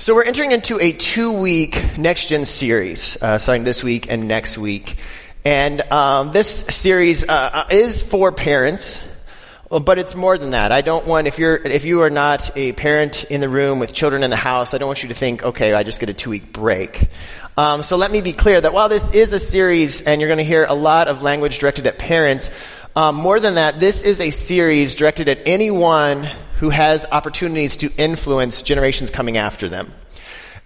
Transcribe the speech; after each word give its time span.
So 0.00 0.14
we're 0.14 0.24
entering 0.24 0.52
into 0.52 0.80
a 0.80 0.92
two-week 0.92 1.98
Next 1.98 2.28
Gen 2.28 2.46
series, 2.46 3.18
uh, 3.20 3.36
starting 3.36 3.64
this 3.64 3.82
week 3.84 4.10
and 4.10 4.26
next 4.26 4.56
week. 4.56 4.96
And 5.44 5.82
um, 5.92 6.32
this 6.32 6.48
series 6.48 7.22
uh, 7.28 7.50
uh 7.52 7.64
is 7.70 8.02
for 8.02 8.32
parents, 8.32 9.02
but 9.68 9.98
it's 9.98 10.14
more 10.14 10.38
than 10.38 10.52
that. 10.52 10.72
I 10.72 10.80
don't 10.80 11.06
want 11.06 11.26
if 11.26 11.38
you're 11.38 11.56
if 11.56 11.84
you 11.84 12.00
are 12.00 12.08
not 12.08 12.56
a 12.56 12.72
parent 12.72 13.24
in 13.24 13.42
the 13.42 13.48
room 13.50 13.78
with 13.78 13.92
children 13.92 14.22
in 14.22 14.30
the 14.30 14.36
house, 14.36 14.72
I 14.72 14.78
don't 14.78 14.88
want 14.88 15.02
you 15.02 15.10
to 15.10 15.14
think, 15.14 15.42
okay, 15.42 15.74
I 15.74 15.82
just 15.82 16.00
get 16.00 16.08
a 16.08 16.14
two-week 16.14 16.50
break. 16.50 17.08
Um, 17.58 17.82
so 17.82 17.98
let 17.98 18.10
me 18.10 18.22
be 18.22 18.32
clear 18.32 18.58
that 18.58 18.72
while 18.72 18.88
this 18.88 19.12
is 19.12 19.34
a 19.34 19.38
series, 19.38 20.00
and 20.00 20.18
you're 20.22 20.28
going 20.28 20.38
to 20.38 20.44
hear 20.44 20.64
a 20.66 20.74
lot 20.74 21.08
of 21.08 21.22
language 21.22 21.58
directed 21.58 21.86
at 21.86 21.98
parents, 21.98 22.50
um, 23.00 23.16
more 23.16 23.40
than 23.40 23.54
that, 23.54 23.80
this 23.80 24.02
is 24.02 24.20
a 24.20 24.30
series 24.30 24.94
directed 24.94 25.30
at 25.30 25.48
anyone 25.48 26.24
who 26.56 26.68
has 26.68 27.06
opportunities 27.10 27.78
to 27.78 27.90
influence 27.96 28.60
generations 28.60 29.10
coming 29.10 29.38
after 29.38 29.70
them. 29.70 29.94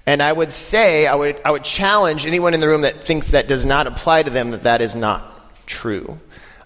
And 0.04 0.20
I 0.20 0.32
would 0.32 0.50
say, 0.50 1.06
I 1.06 1.14
would, 1.14 1.40
I 1.44 1.52
would 1.52 1.62
challenge 1.62 2.26
anyone 2.26 2.52
in 2.52 2.58
the 2.58 2.66
room 2.66 2.80
that 2.80 3.04
thinks 3.04 3.30
that 3.30 3.46
does 3.46 3.64
not 3.64 3.86
apply 3.86 4.24
to 4.24 4.30
them 4.30 4.50
that 4.50 4.64
that 4.64 4.80
is 4.80 4.96
not 4.96 5.64
true. 5.66 6.08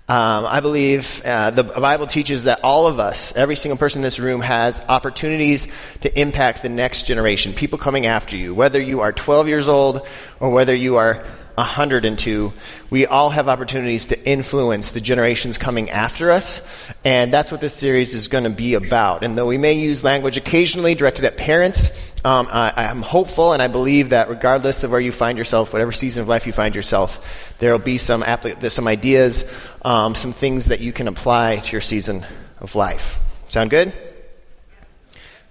Um, 0.08 0.46
I 0.46 0.60
believe 0.60 1.20
uh, 1.22 1.50
the 1.50 1.64
Bible 1.64 2.06
teaches 2.06 2.44
that 2.44 2.60
all 2.64 2.86
of 2.86 2.98
us, 2.98 3.34
every 3.36 3.54
single 3.54 3.76
person 3.76 3.98
in 3.98 4.04
this 4.04 4.18
room, 4.18 4.40
has 4.40 4.80
opportunities 4.88 5.68
to 6.00 6.18
impact 6.18 6.62
the 6.62 6.70
next 6.70 7.02
generation, 7.02 7.52
people 7.52 7.78
coming 7.78 8.06
after 8.06 8.38
you, 8.38 8.54
whether 8.54 8.80
you 8.80 9.00
are 9.00 9.12
12 9.12 9.48
years 9.48 9.68
old 9.68 10.08
or 10.40 10.48
whether 10.48 10.74
you 10.74 10.96
are 10.96 11.26
102, 11.58 12.52
we 12.88 13.06
all 13.06 13.30
have 13.30 13.48
opportunities 13.48 14.06
to 14.06 14.28
influence 14.28 14.92
the 14.92 15.00
generations 15.00 15.58
coming 15.58 15.90
after 15.90 16.30
us. 16.30 16.62
And 17.04 17.32
that's 17.32 17.50
what 17.50 17.60
this 17.60 17.74
series 17.74 18.14
is 18.14 18.28
going 18.28 18.44
to 18.44 18.50
be 18.50 18.74
about. 18.74 19.24
And 19.24 19.36
though 19.36 19.46
we 19.46 19.58
may 19.58 19.74
use 19.74 20.04
language 20.04 20.36
occasionally 20.36 20.94
directed 20.94 21.24
at 21.24 21.36
parents, 21.36 22.14
um, 22.24 22.48
I, 22.50 22.84
am 22.84 23.02
hopeful 23.02 23.52
and 23.52 23.60
I 23.60 23.66
believe 23.68 24.10
that 24.10 24.28
regardless 24.28 24.84
of 24.84 24.92
where 24.92 25.00
you 25.00 25.12
find 25.12 25.36
yourself, 25.36 25.72
whatever 25.72 25.92
season 25.92 26.22
of 26.22 26.28
life 26.28 26.46
you 26.46 26.52
find 26.52 26.74
yourself, 26.74 27.54
there 27.58 27.72
will 27.72 27.78
be 27.78 27.98
some, 27.98 28.24
some 28.68 28.88
ideas, 28.88 29.44
um, 29.82 30.14
some 30.14 30.32
things 30.32 30.66
that 30.66 30.80
you 30.80 30.92
can 30.92 31.08
apply 31.08 31.56
to 31.56 31.72
your 31.72 31.80
season 31.80 32.24
of 32.60 32.76
life. 32.76 33.20
Sound 33.48 33.70
good? 33.70 33.92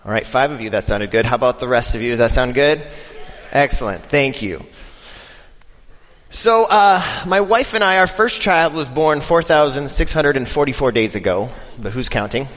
All 0.05 0.11
right, 0.11 0.25
five 0.25 0.51
of 0.51 0.61
you, 0.61 0.69
that 0.69 0.85
sounded 0.85 1.11
good. 1.11 1.25
How 1.25 1.35
about 1.35 1.59
the 1.59 1.67
rest 1.67 1.95
of 1.95 2.01
you? 2.01 2.11
Does 2.11 2.19
that 2.19 2.31
sound 2.31 2.53
good? 2.53 2.81
Excellent. 3.51 4.03
Thank 4.05 4.41
you. 4.41 4.65
So, 6.29 6.65
uh, 6.65 7.01
my 7.25 7.39
wife 7.39 7.73
and 7.73 7.81
I, 7.81 7.99
our 7.99 8.07
first 8.07 8.41
child 8.41 8.73
was 8.73 8.89
born 8.89 9.21
4,644 9.21 10.91
days 10.91 11.15
ago, 11.15 11.49
but 11.81 11.93
who's 11.93 12.09
counting? 12.09 12.49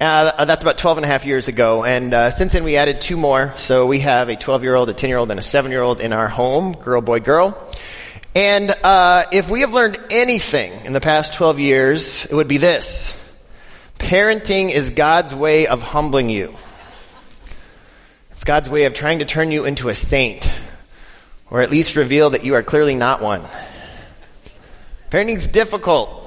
Uh, 0.00 0.44
that's 0.44 0.64
about 0.64 0.78
12 0.78 0.98
and 0.98 1.04
a 1.04 1.08
half 1.08 1.24
years 1.24 1.46
ago. 1.46 1.84
And 1.84 2.12
uh, 2.12 2.30
since 2.30 2.54
then, 2.54 2.64
we 2.64 2.76
added 2.76 3.00
two 3.00 3.16
more. 3.16 3.54
So 3.56 3.86
we 3.86 4.00
have 4.00 4.28
a 4.28 4.34
12 4.34 4.64
year 4.64 4.74
old, 4.74 4.90
a 4.90 4.94
10 4.94 5.08
year 5.10 5.18
old, 5.18 5.30
and 5.30 5.38
a 5.38 5.44
7 5.44 5.70
year 5.70 5.80
old 5.80 6.00
in 6.00 6.12
our 6.12 6.26
home 6.26 6.72
girl, 6.72 7.00
boy, 7.00 7.20
girl. 7.20 7.56
And 8.34 8.68
uh, 8.68 9.26
if 9.30 9.48
we 9.48 9.60
have 9.60 9.72
learned 9.72 9.98
anything 10.10 10.72
in 10.84 10.92
the 10.92 11.00
past 11.00 11.34
12 11.34 11.60
years, 11.60 12.26
it 12.26 12.34
would 12.34 12.48
be 12.48 12.58
this 12.58 13.16
parenting 14.00 14.72
is 14.72 14.90
God's 14.90 15.36
way 15.36 15.68
of 15.68 15.82
humbling 15.82 16.30
you, 16.30 16.52
it's 18.32 18.42
God's 18.42 18.68
way 18.68 18.86
of 18.86 18.92
trying 18.92 19.20
to 19.20 19.24
turn 19.24 19.52
you 19.52 19.66
into 19.66 19.88
a 19.88 19.94
saint 19.94 20.52
or 21.50 21.62
at 21.62 21.70
least 21.70 21.96
reveal 21.96 22.30
that 22.30 22.44
you 22.44 22.54
are 22.54 22.62
clearly 22.62 22.94
not 22.94 23.22
one. 23.22 23.42
Parenting's 25.10 25.48
difficult. 25.48 26.26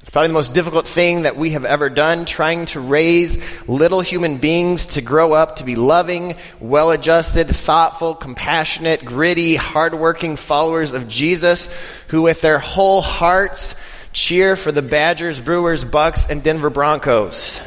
It's 0.00 0.10
probably 0.10 0.28
the 0.28 0.34
most 0.34 0.54
difficult 0.54 0.86
thing 0.86 1.22
that 1.22 1.36
we 1.36 1.50
have 1.50 1.66
ever 1.66 1.90
done, 1.90 2.24
trying 2.24 2.64
to 2.66 2.80
raise 2.80 3.68
little 3.68 4.00
human 4.00 4.38
beings 4.38 4.86
to 4.86 5.02
grow 5.02 5.34
up 5.34 5.56
to 5.56 5.64
be 5.64 5.76
loving, 5.76 6.36
well-adjusted, 6.60 7.48
thoughtful, 7.48 8.14
compassionate, 8.14 9.04
gritty, 9.04 9.54
hardworking 9.54 10.36
followers 10.36 10.94
of 10.94 11.08
Jesus 11.08 11.68
who 12.08 12.22
with 12.22 12.40
their 12.40 12.58
whole 12.58 13.02
hearts 13.02 13.76
cheer 14.14 14.56
for 14.56 14.72
the 14.72 14.82
Badgers, 14.82 15.40
Brewers, 15.40 15.84
Bucks, 15.84 16.28
and 16.28 16.42
Denver 16.42 16.70
Broncos. 16.70 17.60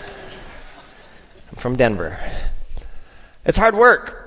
I'm 1.50 1.56
from 1.56 1.75
Denver. 1.75 2.18
It's 3.46 3.58
hard 3.58 3.75
work. 3.75 4.21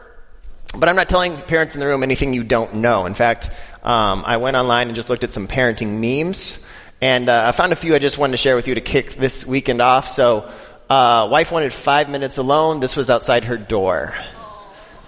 But 0.76 0.88
I'm 0.88 0.96
not 0.96 1.08
telling 1.08 1.36
parents 1.36 1.74
in 1.74 1.80
the 1.80 1.86
room 1.86 2.02
anything 2.02 2.32
you 2.32 2.42
don't 2.42 2.74
know. 2.74 3.06
In 3.06 3.14
fact, 3.14 3.48
um, 3.84 4.24
I 4.26 4.38
went 4.38 4.56
online 4.56 4.88
and 4.88 4.96
just 4.96 5.08
looked 5.08 5.22
at 5.22 5.32
some 5.32 5.46
parenting 5.46 6.00
memes, 6.00 6.58
and 7.00 7.28
uh, 7.28 7.44
I 7.46 7.52
found 7.52 7.72
a 7.72 7.76
few 7.76 7.94
I 7.94 8.00
just 8.00 8.18
wanted 8.18 8.32
to 8.32 8.38
share 8.38 8.56
with 8.56 8.66
you 8.66 8.74
to 8.74 8.80
kick 8.80 9.14
this 9.14 9.46
weekend 9.46 9.80
off. 9.80 10.08
So, 10.08 10.50
uh, 10.90 11.28
wife 11.30 11.52
wanted 11.52 11.72
five 11.72 12.08
minutes 12.10 12.38
alone. 12.38 12.80
This 12.80 12.96
was 12.96 13.08
outside 13.08 13.44
her 13.44 13.56
door. 13.56 14.14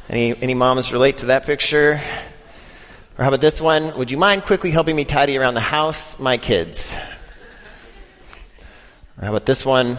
Any 0.09 0.41
any 0.41 0.55
moms 0.55 0.93
relate 0.93 1.19
to 1.19 1.27
that 1.27 1.47
picture? 1.47 2.01
Or 3.19 3.25
how 3.25 3.29
about 3.29 3.41
this 3.41 3.61
one? 3.61 3.99
Would 3.99 4.11
you 4.11 4.19
mind 4.19 4.45
quickly 4.45 4.71
helping 4.71 4.95
me 4.95 5.05
tidy 5.05 5.37
around 5.37 5.55
the 5.55 5.61
house? 5.61 6.19
My 6.21 6.37
kids. 6.37 6.97
Or 9.19 9.25
how 9.25 9.31
about 9.31 9.47
this 9.47 9.65
one? 9.65 9.99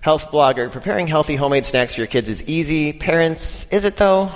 Health 0.00 0.30
blogger, 0.30 0.70
preparing 0.70 1.08
healthy 1.08 1.36
homemade 1.36 1.66
snacks 1.66 1.94
for 1.94 2.00
your 2.00 2.08
kids 2.08 2.28
is 2.28 2.44
easy. 2.48 2.92
Parents, 2.92 3.66
is 3.70 3.84
it 3.84 3.96
though? 3.96 4.30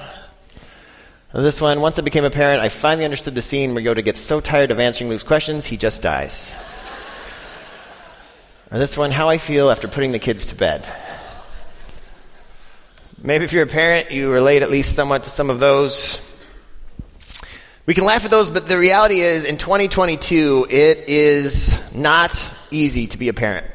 This 1.35 1.61
one, 1.61 1.83
once 1.83 1.99
I 1.99 2.03
became 2.03 2.25
a 2.25 2.31
parent, 2.31 2.63
I 2.63 2.71
finally 2.71 3.05
understood 3.05 3.35
the 3.35 3.43
scene 3.43 3.75
where 3.75 3.85
Yoda 3.85 4.03
gets 4.03 4.19
so 4.19 4.41
tired 4.41 4.71
of 4.71 4.81
answering 4.81 5.11
Luke's 5.11 5.25
questions, 5.25 5.67
he 5.67 5.77
just 5.77 6.01
dies. 6.01 6.51
or 8.71 8.79
this 8.79 8.97
one, 8.97 9.11
how 9.11 9.29
I 9.29 9.37
feel 9.37 9.71
after 9.71 9.89
putting 9.89 10.13
the 10.13 10.19
kids 10.19 10.47
to 10.47 10.55
bed. 10.55 10.89
Maybe 13.23 13.45
if 13.45 13.53
you're 13.53 13.65
a 13.65 13.67
parent, 13.67 14.11
you 14.11 14.33
relate 14.33 14.63
at 14.63 14.71
least 14.71 14.95
somewhat 14.95 15.25
to 15.25 15.31
some 15.31 15.51
of 15.51 15.61
those. 15.61 16.19
We 17.85 17.93
can 17.93 18.05
laugh 18.05 18.25
at 18.25 18.31
those, 18.31 18.51
but 18.51 18.67
the 18.67 18.79
reality 18.79 19.21
is 19.21 19.45
in 19.45 19.59
2022, 19.59 20.67
it 20.71 21.05
is 21.09 21.79
not 21.93 22.43
easy 22.71 23.07
to 23.09 23.19
be 23.19 23.29
a 23.29 23.35
parent. 23.35 23.67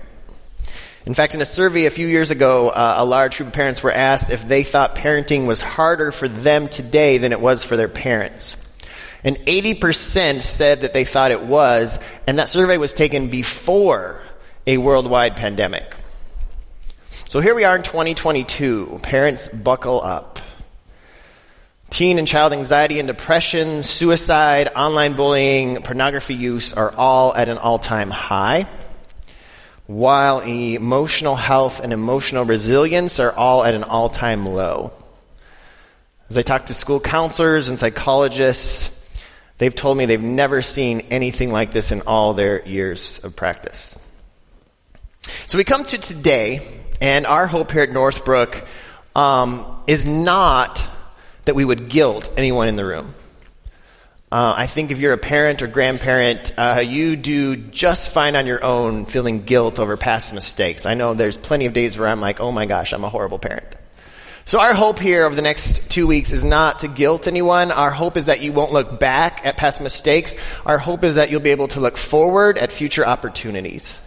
In 1.06 1.14
fact, 1.14 1.36
in 1.36 1.42
a 1.42 1.46
survey 1.46 1.86
a 1.86 1.90
few 1.90 2.08
years 2.08 2.32
ago, 2.32 2.70
uh, 2.70 2.96
a 2.98 3.06
large 3.06 3.38
group 3.38 3.48
of 3.48 3.54
parents 3.54 3.84
were 3.84 3.92
asked 3.92 4.30
if 4.30 4.48
they 4.48 4.64
thought 4.64 4.96
parenting 4.96 5.46
was 5.48 5.60
harder 5.60 6.14
for 6.14 6.30
them 6.30 6.70
today 6.70 7.18
than 7.18 7.34
it 7.34 7.42
was 7.42 7.66
for 7.66 7.76
their 7.76 7.90
parents. 7.90 8.56
And 9.26 9.36
80% 9.38 10.42
said 10.42 10.82
that 10.82 10.94
they 10.94 11.04
thought 11.04 11.32
it 11.32 11.44
was, 11.44 12.00
and 12.26 12.40
that 12.40 12.48
survey 12.48 12.78
was 12.78 12.94
taken 12.94 13.28
before 13.28 14.22
a 14.66 14.78
worldwide 14.78 15.36
pandemic. 15.36 15.94
So 17.28 17.42
here 17.42 17.56
we 17.56 17.66
are 17.66 17.76
in 17.76 17.84
2022. 17.84 19.00
Parents 19.04 19.50
buckle 19.50 20.02
up. 20.02 20.40
Teen 21.90 22.18
and 22.18 22.28
child 22.28 22.54
anxiety 22.54 23.00
and 23.00 23.08
depression, 23.08 23.84
suicide, 23.84 24.70
online 24.74 25.14
bullying, 25.14 25.82
pornography 25.84 26.34
use 26.34 26.74
are 26.74 26.94
all 26.94 27.36
at 27.36 27.50
an 27.50 27.58
all-time 27.58 28.10
high 28.10 28.68
while 29.86 30.40
emotional 30.40 31.36
health 31.36 31.80
and 31.80 31.92
emotional 31.92 32.46
resilience 32.46 33.20
are 33.20 33.32
all 33.32 33.64
at 33.64 33.74
an 33.74 33.84
all-time 33.84 34.46
low. 34.46 34.94
As 36.30 36.38
I 36.38 36.42
talk 36.42 36.68
to 36.68 36.74
school 36.74 37.00
counselors 37.00 37.68
and 37.68 37.78
psychologists, 37.78 38.90
they've 39.58 39.76
told 39.76 39.98
me 39.98 40.06
they've 40.06 40.22
never 40.22 40.62
seen 40.62 41.02
anything 41.12 41.52
like 41.52 41.74
this 41.74 41.92
in 41.92 42.02
all 42.02 42.34
their 42.34 42.66
years 42.66 43.20
of 43.20 43.36
practice. 43.36 43.98
So 45.48 45.58
we 45.58 45.64
come 45.64 45.84
to 45.84 45.98
today, 45.98 46.62
and 47.02 47.26
our 47.26 47.48
hope 47.48 47.72
here 47.72 47.84
at 47.84 47.92
Northbrook 47.92 48.66
um, 49.16 49.84
is 49.86 50.06
not 50.06 50.86
that 51.46 51.56
we 51.56 51.66
would 51.66 51.90
guilt 51.90 52.32
anyone 52.38 52.68
in 52.68 52.78
the 52.78 52.86
room. 52.86 53.14
Uh, 54.34 54.52
I 54.58 54.66
think 54.66 54.90
if 54.90 54.98
you're 54.98 55.14
a 55.14 55.18
parent 55.20 55.62
or 55.62 55.68
grandparent, 55.68 56.54
uh, 56.58 56.82
you 56.84 57.16
do 57.16 57.56
just 57.56 58.10
fine 58.10 58.36
on 58.36 58.48
your 58.48 58.64
own 58.64 59.06
feeling 59.06 59.44
guilt 59.44 59.78
over 59.78 59.96
past 59.96 60.34
mistakes. 60.34 60.88
I 60.88 60.96
know 60.96 61.14
there's 61.14 61.38
plenty 61.38 61.68
of 61.68 61.74
days 61.74 62.00
where 62.00 62.08
I'm 62.08 62.20
like, 62.20 62.40
oh 62.40 62.52
my 62.52 62.66
gosh, 62.66 62.94
I'm 62.94 63.04
a 63.04 63.10
horrible 63.10 63.38
parent. 63.38 63.68
So 64.46 64.60
our 64.60 64.74
hope 64.74 64.98
here 64.98 65.26
over 65.26 65.36
the 65.36 65.44
next 65.44 65.92
two 65.92 66.08
weeks 66.08 66.32
is 66.32 66.44
not 66.44 66.80
to 66.80 66.88
guilt 66.88 67.28
anyone. 67.28 67.72
Our 67.72 67.92
hope 67.92 68.18
is 68.18 68.26
that 68.26 68.42
you 68.42 68.54
won't 68.54 68.72
look 68.72 69.00
back 69.00 69.46
at 69.46 69.56
past 69.56 69.82
mistakes. 69.82 70.36
Our 70.66 70.80
hope 70.80 71.04
is 71.04 71.14
that 71.14 71.30
you'll 71.30 71.40
be 71.40 71.52
able 71.52 71.68
to 71.68 71.80
look 71.80 71.96
forward 71.96 72.58
at 72.58 72.72
future 72.72 73.06
opportunities 73.06 74.02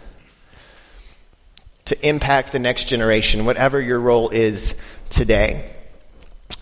to 1.85 2.05
impact 2.05 2.51
the 2.51 2.59
next 2.59 2.89
generation, 2.89 3.45
whatever 3.45 3.79
your 3.79 4.01
role 4.01 4.27
is 4.27 4.75
today. 5.09 5.73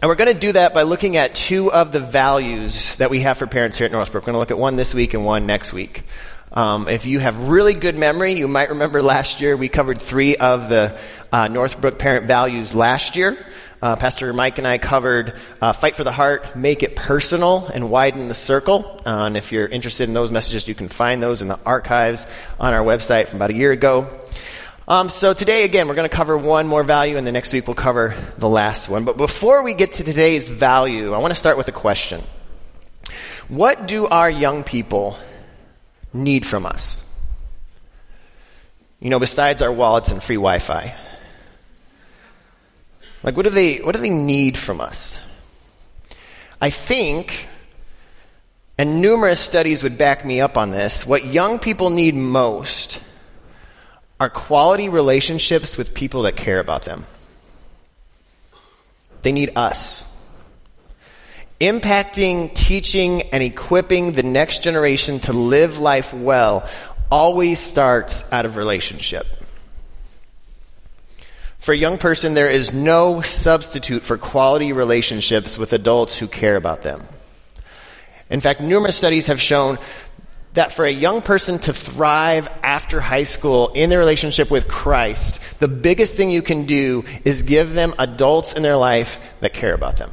And 0.02 0.10
we're 0.10 0.16
going 0.16 0.34
to 0.34 0.40
do 0.40 0.52
that 0.52 0.74
by 0.74 0.84
looking 0.84 1.16
at 1.16 1.36
two 1.36 1.72
of 1.72 1.92
the 1.92 2.00
values 2.00 2.96
that 2.98 3.10
we 3.10 3.22
have 3.22 3.38
for 3.38 3.48
parents 3.48 3.78
here 3.78 3.86
at 3.86 3.92
Northbrook. 3.92 4.24
We're 4.24 4.34
going 4.34 4.36
to 4.36 4.40
look 4.40 4.52
at 4.52 4.58
one 4.58 4.76
this 4.76 4.94
week 4.94 5.14
and 5.14 5.24
one 5.24 5.46
next 5.46 5.74
week. 5.74 6.04
Um, 6.52 6.88
if 6.88 7.06
you 7.06 7.20
have 7.20 7.50
really 7.50 7.74
good 7.74 7.98
memory, 7.98 8.34
you 8.34 8.48
might 8.48 8.70
remember 8.70 9.02
last 9.02 9.42
year 9.42 9.58
we 9.58 9.68
covered 9.68 10.02
three 10.02 10.38
of 10.38 10.70
the 10.70 10.98
uh, 11.32 11.48
Northbrook 11.50 12.00
parent 12.00 12.28
values 12.28 12.74
last 12.74 13.16
year. 13.16 13.38
Uh, 13.82 13.96
Pastor 13.96 14.32
Mike 14.34 14.58
and 14.58 14.66
I 14.66 14.78
covered 14.78 15.34
uh, 15.62 15.74
fight 15.74 15.96
for 15.96 16.04
the 16.04 16.12
heart, 16.12 16.56
make 16.56 16.82
it 16.82 16.96
personal, 16.96 17.68
and 17.68 17.90
widen 17.90 18.28
the 18.28 18.34
circle. 18.34 19.02
Uh, 19.06 19.26
and 19.26 19.38
if 19.38 19.52
you're 19.52 19.68
interested 19.68 20.08
in 20.08 20.14
those 20.14 20.32
messages, 20.32 20.68
you 20.68 20.76
can 20.76 20.88
find 20.88 21.22
those 21.22 21.42
in 21.42 21.48
the 21.48 21.60
archives 21.66 22.26
on 22.60 22.74
our 22.74 22.84
website 22.84 23.28
from 23.28 23.38
about 23.38 23.52
a 23.52 23.54
year 23.56 23.72
ago. 23.72 24.10
Um, 24.88 25.10
so 25.10 25.34
today, 25.34 25.64
again, 25.64 25.88
we're 25.88 25.96
going 25.96 26.08
to 26.08 26.16
cover 26.16 26.38
one 26.38 26.68
more 26.68 26.84
value, 26.84 27.18
and 27.18 27.26
the 27.26 27.32
next 27.32 27.52
week 27.52 27.66
we'll 27.66 27.74
cover 27.74 28.16
the 28.38 28.48
last 28.48 28.88
one. 28.88 29.04
But 29.04 29.18
before 29.18 29.64
we 29.64 29.74
get 29.74 29.94
to 29.94 30.04
today's 30.04 30.48
value, 30.48 31.14
I 31.14 31.18
want 31.18 31.32
to 31.32 31.40
start 31.40 31.58
with 31.58 31.68
a 31.68 31.72
question. 31.72 32.22
What 33.48 33.88
do 33.88 34.06
our 34.06 34.30
young 34.30 34.64
people 34.64 35.18
need 36.14 36.46
from 36.46 36.68
us? 36.68 37.04
You 39.00 39.10
know, 39.10 39.20
besides 39.20 39.64
our 39.64 39.74
wallets 39.74 40.12
and 40.12 40.22
free 40.22 40.36
Wi-Fi. 40.36 40.96
Like, 43.24 43.36
what 43.36 43.44
do 43.44 43.50
they, 43.50 43.78
what 43.78 43.96
do 43.96 44.02
they 44.02 44.12
need 44.12 44.56
from 44.56 44.82
us? 44.82 45.20
I 46.62 46.70
think, 46.70 47.48
and 48.78 49.02
numerous 49.02 49.40
studies 49.40 49.82
would 49.82 49.98
back 49.98 50.24
me 50.24 50.42
up 50.42 50.58
on 50.58 50.70
this, 50.70 51.08
what 51.08 51.26
young 51.26 51.58
people 51.58 51.90
need 51.90 52.14
most 52.14 53.02
are 54.20 54.30
quality 54.30 54.90
relationships 54.90 55.78
with 55.78 55.94
people 55.94 56.24
that 56.24 56.36
care 56.36 56.60
about 56.60 56.84
them. 56.84 57.06
They 59.22 59.32
need 59.32 59.58
us. 59.58 60.06
Impacting, 61.60 62.54
teaching, 62.54 63.24
and 63.34 63.42
equipping 63.42 64.12
the 64.12 64.24
next 64.24 64.64
generation 64.64 65.20
to 65.22 65.34
live 65.34 65.80
life 65.80 66.14
well 66.14 66.70
always 67.10 67.60
starts 67.60 68.24
out 68.32 68.46
of 68.46 68.58
relationship. 68.58 69.26
For 71.58 71.74
a 71.74 71.78
young 71.78 71.98
person, 71.98 72.36
there 72.36 72.50
is 72.50 72.74
no 72.74 73.22
substitute 73.22 74.04
for 74.04 74.18
quality 74.18 74.74
relationships 74.74 75.58
with 75.58 75.74
adults 75.74 76.18
who 76.18 76.28
care 76.28 76.56
about 76.56 76.84
them. 76.84 77.08
In 78.30 78.42
fact, 78.42 78.62
numerous 78.62 78.98
studies 78.98 79.28
have 79.28 79.42
shown 79.42 79.80
that 80.56 80.72
for 80.72 80.86
a 80.86 80.92
young 80.92 81.22
person 81.22 81.60
to 81.60 81.74
thrive 81.74 82.50
after 82.64 83.00
high 83.00 83.24
school 83.24 83.72
in 83.74 83.90
their 83.90 84.00
relationship 84.00 84.50
with 84.50 84.68
Christ, 84.68 85.40
the 85.60 85.68
biggest 85.68 86.18
thing 86.18 86.32
you 86.32 86.42
can 86.42 86.66
do 86.66 87.04
is 87.24 87.44
give 87.44 87.74
them 87.74 87.94
adults 88.00 88.54
in 88.54 88.64
their 88.64 88.78
life 88.78 89.20
that 89.42 89.54
care 89.54 89.74
about 89.74 89.98
them. 89.98 90.12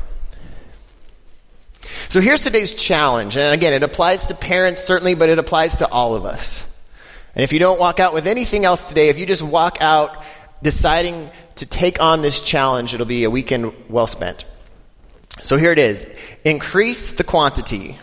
So 2.09 2.21
here's 2.21 2.43
today's 2.43 2.75
challenge. 2.75 3.37
And 3.37 3.55
again, 3.55 3.73
it 3.73 3.83
applies 3.83 4.27
to 4.27 4.35
parents 4.35 4.83
certainly, 4.83 5.15
but 5.15 5.29
it 5.29 5.39
applies 5.39 5.77
to 5.77 5.89
all 5.89 6.15
of 6.15 6.25
us. 6.25 6.67
And 7.35 7.43
if 7.43 7.53
you 7.53 7.59
don't 7.59 7.81
walk 7.81 8.01
out 8.01 8.13
with 8.13 8.27
anything 8.27 8.65
else 8.65 8.85
today, 8.85 9.09
if 9.09 9.19
you 9.19 9.27
just 9.27 9.43
walk 9.43 9.79
out 9.81 10.25
deciding 10.63 11.31
to 11.57 11.67
take 11.67 12.01
on 12.01 12.21
this 12.21 12.41
challenge, 12.41 12.95
it'll 12.95 13.07
be 13.07 13.25
a 13.25 13.31
weekend 13.31 13.73
well 13.89 14.07
spent. 14.07 14.45
So 15.41 15.57
here 15.57 15.73
it 15.73 15.79
is. 15.79 16.13
Increase 16.45 17.13
the 17.13 17.25
quantity 17.25 17.99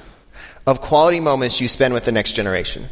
of 0.66 0.82
quality 0.82 1.20
moments 1.20 1.60
you 1.62 1.68
spend 1.68 1.94
with 1.94 2.06
the 2.06 2.12
next 2.12 2.34
generation. 2.34 2.90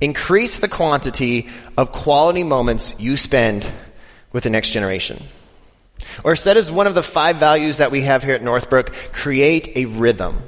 Increase 0.00 0.58
the 0.58 0.68
quantity 0.68 1.48
of 1.76 1.92
quality 1.92 2.42
moments 2.42 2.94
you 2.98 3.16
spend 3.16 3.66
with 4.32 4.44
the 4.44 4.50
next 4.50 4.70
generation. 4.70 5.22
Or 6.24 6.36
said 6.36 6.56
as 6.56 6.70
one 6.70 6.86
of 6.86 6.94
the 6.94 7.02
five 7.02 7.36
values 7.36 7.78
that 7.78 7.90
we 7.90 8.02
have 8.02 8.22
here 8.22 8.34
at 8.34 8.42
Northbrook, 8.42 8.92
create 9.12 9.76
a 9.76 9.86
rhythm. 9.86 10.42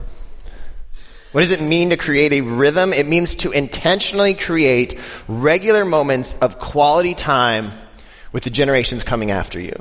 What 1.32 1.42
does 1.42 1.52
it 1.52 1.60
mean 1.60 1.90
to 1.90 1.96
create 1.96 2.32
a 2.32 2.40
rhythm? 2.40 2.92
It 2.92 3.06
means 3.06 3.34
to 3.36 3.52
intentionally 3.52 4.34
create 4.34 4.98
regular 5.28 5.84
moments 5.84 6.34
of 6.40 6.58
quality 6.58 7.14
time 7.14 7.72
with 8.32 8.44
the 8.44 8.50
generations 8.50 9.04
coming 9.04 9.30
after 9.30 9.60
you. 9.60 9.74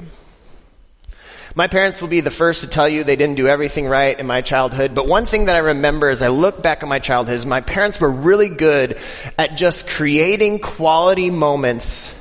My 1.57 1.67
parents 1.67 2.01
will 2.01 2.09
be 2.09 2.19
the 2.19 2.31
first 2.31 2.61
to 2.61 2.67
tell 2.67 2.89
you 2.89 3.05
they 3.05 3.15
didn't 3.15 3.37
do 3.37 3.47
everything 3.47 3.87
right 3.87 4.19
in 4.19 4.27
my 4.27 4.41
childhood, 4.41 4.93
but 4.93 5.07
one 5.07 5.25
thing 5.25 5.45
that 5.45 5.55
I 5.55 5.59
remember 5.59 6.09
as 6.09 6.21
I 6.21 6.27
look 6.27 6.61
back 6.61 6.83
at 6.83 6.89
my 6.89 6.99
childhood 6.99 7.35
is 7.35 7.45
my 7.45 7.61
parents 7.61 8.01
were 8.01 8.11
really 8.11 8.49
good 8.49 8.97
at 9.37 9.55
just 9.55 9.87
creating 9.87 10.59
quality 10.59 11.29
moments 11.29 12.13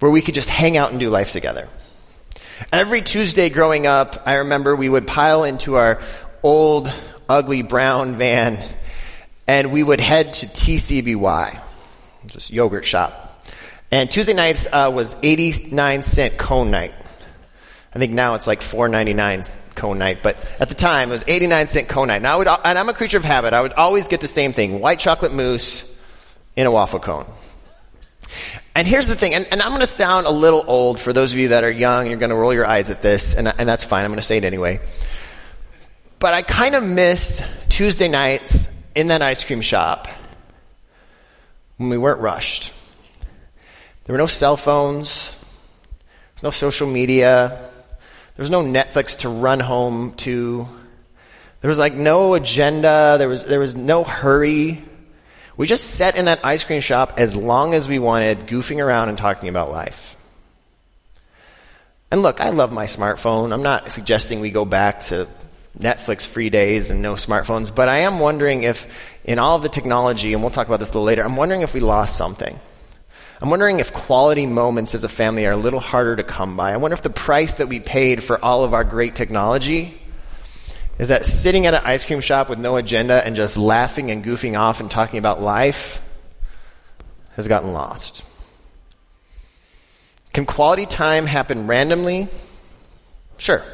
where 0.00 0.10
we 0.10 0.20
could 0.20 0.34
just 0.34 0.48
hang 0.48 0.76
out 0.76 0.90
and 0.90 0.98
do 0.98 1.10
life 1.10 1.30
together. 1.30 1.68
Every 2.72 3.02
Tuesday 3.02 3.50
growing 3.50 3.86
up, 3.86 4.24
I 4.26 4.34
remember 4.34 4.74
we 4.74 4.88
would 4.88 5.06
pile 5.06 5.44
into 5.44 5.76
our 5.76 6.00
old 6.42 6.92
ugly 7.28 7.62
brown 7.62 8.16
van, 8.16 8.68
and 9.46 9.72
we 9.72 9.84
would 9.84 10.00
head 10.00 10.32
to 10.32 10.46
TCBY, 10.46 11.60
this 12.24 12.50
yogurt 12.50 12.84
shop. 12.84 13.46
And 13.92 14.10
Tuesday 14.10 14.34
nights 14.34 14.66
uh, 14.72 14.90
was 14.92 15.16
89 15.22 16.02
cent 16.02 16.36
cone 16.36 16.72
night. 16.72 16.94
I 17.94 17.98
think 17.98 18.12
now 18.12 18.34
it's 18.34 18.46
like 18.46 18.60
4.99 18.60 19.50
cone 19.74 19.98
night, 19.98 20.22
but 20.22 20.36
at 20.60 20.68
the 20.68 20.74
time 20.74 21.08
it 21.08 21.12
was 21.12 21.24
89 21.26 21.66
cent 21.66 21.88
cone 21.88 22.08
night. 22.08 22.22
Now, 22.22 22.34
I 22.34 22.36
would 22.36 22.48
and 22.48 22.78
I'm 22.78 22.88
a 22.88 22.94
creature 22.94 23.16
of 23.16 23.24
habit. 23.24 23.52
I 23.52 23.60
would 23.60 23.72
always 23.72 24.08
get 24.08 24.20
the 24.20 24.28
same 24.28 24.52
thing: 24.52 24.80
white 24.80 24.98
chocolate 24.98 25.32
mousse 25.32 25.84
in 26.56 26.66
a 26.66 26.70
waffle 26.70 27.00
cone. 27.00 27.26
And 28.74 28.86
here's 28.86 29.08
the 29.08 29.16
thing, 29.16 29.34
and, 29.34 29.46
and 29.50 29.60
I'm 29.60 29.70
going 29.70 29.80
to 29.80 29.86
sound 29.86 30.26
a 30.26 30.30
little 30.30 30.64
old 30.66 31.00
for 31.00 31.12
those 31.12 31.32
of 31.32 31.38
you 31.38 31.48
that 31.48 31.64
are 31.64 31.70
young. 31.70 32.06
You're 32.06 32.18
going 32.18 32.30
to 32.30 32.36
roll 32.36 32.54
your 32.54 32.66
eyes 32.66 32.90
at 32.90 33.02
this, 33.02 33.34
and, 33.34 33.48
and 33.48 33.68
that's 33.68 33.82
fine. 33.82 34.04
I'm 34.04 34.10
going 34.10 34.20
to 34.20 34.26
say 34.26 34.36
it 34.36 34.44
anyway. 34.44 34.80
But 36.20 36.34
I 36.34 36.42
kind 36.42 36.74
of 36.74 36.84
miss 36.84 37.42
Tuesday 37.68 38.08
nights 38.08 38.68
in 38.94 39.08
that 39.08 39.22
ice 39.22 39.44
cream 39.44 39.60
shop 39.60 40.06
when 41.78 41.88
we 41.88 41.98
weren't 41.98 42.20
rushed. 42.20 42.72
There 44.04 44.12
were 44.12 44.18
no 44.18 44.26
cell 44.26 44.56
phones, 44.56 45.34
no 46.42 46.50
social 46.50 46.86
media, 46.86 47.69
there 48.36 48.42
was 48.42 48.50
no 48.50 48.62
Netflix 48.62 49.18
to 49.18 49.28
run 49.28 49.60
home 49.60 50.14
to. 50.18 50.68
There 51.60 51.68
was 51.68 51.78
like 51.78 51.92
no 51.92 52.34
agenda, 52.34 53.16
there 53.18 53.28
was, 53.28 53.44
there 53.44 53.60
was 53.60 53.76
no 53.76 54.02
hurry. 54.02 54.82
We 55.56 55.66
just 55.66 55.90
sat 55.90 56.16
in 56.16 56.24
that 56.24 56.44
ice 56.44 56.64
cream 56.64 56.80
shop 56.80 57.14
as 57.18 57.36
long 57.36 57.74
as 57.74 57.86
we 57.86 57.98
wanted, 57.98 58.46
goofing 58.46 58.82
around 58.82 59.10
and 59.10 59.18
talking 59.18 59.50
about 59.50 59.70
life. 59.70 60.16
And 62.10 62.22
look, 62.22 62.40
I 62.40 62.50
love 62.50 62.72
my 62.72 62.86
smartphone. 62.86 63.52
I'm 63.52 63.62
not 63.62 63.92
suggesting 63.92 64.40
we 64.40 64.50
go 64.50 64.64
back 64.64 65.00
to 65.04 65.28
Netflix 65.78 66.26
free 66.26 66.50
days 66.50 66.90
and 66.90 67.02
no 67.02 67.14
smartphones, 67.14 67.74
but 67.74 67.88
I 67.88 68.00
am 68.00 68.18
wondering 68.18 68.62
if 68.62 68.88
in 69.24 69.38
all 69.38 69.56
of 69.56 69.62
the 69.62 69.68
technology, 69.68 70.32
and 70.32 70.42
we'll 70.42 70.50
talk 70.50 70.66
about 70.66 70.80
this 70.80 70.90
a 70.90 70.92
little 70.92 71.04
later, 71.04 71.22
I'm 71.22 71.36
wondering 71.36 71.62
if 71.62 71.74
we 71.74 71.80
lost 71.80 72.16
something. 72.16 72.58
I'm 73.42 73.48
wondering 73.48 73.80
if 73.80 73.92
quality 73.92 74.44
moments 74.44 74.94
as 74.94 75.02
a 75.02 75.08
family 75.08 75.46
are 75.46 75.52
a 75.52 75.56
little 75.56 75.80
harder 75.80 76.14
to 76.16 76.22
come 76.22 76.56
by. 76.56 76.72
I 76.72 76.76
wonder 76.76 76.94
if 76.94 77.00
the 77.00 77.08
price 77.08 77.54
that 77.54 77.68
we 77.68 77.80
paid 77.80 78.22
for 78.22 78.42
all 78.44 78.64
of 78.64 78.74
our 78.74 78.84
great 78.84 79.14
technology 79.14 79.98
is 80.98 81.08
that 81.08 81.24
sitting 81.24 81.64
at 81.64 81.72
an 81.72 81.80
ice 81.82 82.04
cream 82.04 82.20
shop 82.20 82.50
with 82.50 82.58
no 82.58 82.76
agenda 82.76 83.24
and 83.24 83.34
just 83.34 83.56
laughing 83.56 84.10
and 84.10 84.22
goofing 84.22 84.58
off 84.58 84.80
and 84.80 84.90
talking 84.90 85.18
about 85.18 85.40
life 85.40 86.02
has 87.36 87.48
gotten 87.48 87.72
lost. 87.72 88.26
Can 90.34 90.44
quality 90.44 90.84
time 90.84 91.24
happen 91.24 91.66
randomly? 91.66 92.28
Sure. 93.38 93.64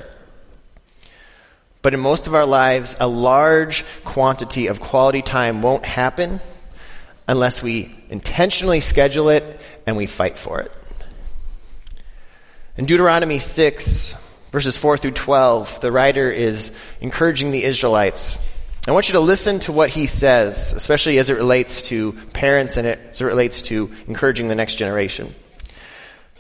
But 1.83 1.93
in 1.93 1.99
most 1.99 2.29
of 2.29 2.35
our 2.35 2.47
lives, 2.47 2.97
a 3.00 3.09
large 3.09 3.85
quantity 4.05 4.69
of 4.69 4.79
quality 4.79 5.23
time 5.23 5.61
won't 5.61 5.85
happen 5.85 6.40
unless 7.28 7.62
we 7.62 7.95
intentionally 8.09 8.80
schedule 8.80 9.28
it 9.28 9.61
and 9.87 9.97
we 9.97 10.06
fight 10.06 10.38
for 10.38 10.61
it. 10.61 10.73
In 12.76 12.85
Deuteronomy 12.85 13.38
6, 13.38 14.14
verses 14.52 14.76
4 14.76 14.99
through 14.99 15.12
12, 15.12 15.80
the 15.80 15.90
writer 15.90 16.30
is 16.30 16.71
encouraging 17.00 17.50
the 17.50 17.64
Israelites. 17.64 18.38
I 18.87 18.92
want 18.92 19.09
you 19.09 19.14
to 19.14 19.21
listen 19.21 19.59
to 19.61 19.73
what 19.73 19.90
he 19.90 20.06
says, 20.06 20.73
especially 20.73 21.18
as 21.18 21.30
it 21.30 21.35
relates 21.35 21.83
to 21.88 22.12
parents 22.33 22.76
and 22.76 22.87
as 22.87 23.21
it 23.21 23.25
relates 23.25 23.62
to 23.62 23.90
encouraging 24.06 24.49
the 24.49 24.54
next 24.54 24.76
generation. 24.76 25.35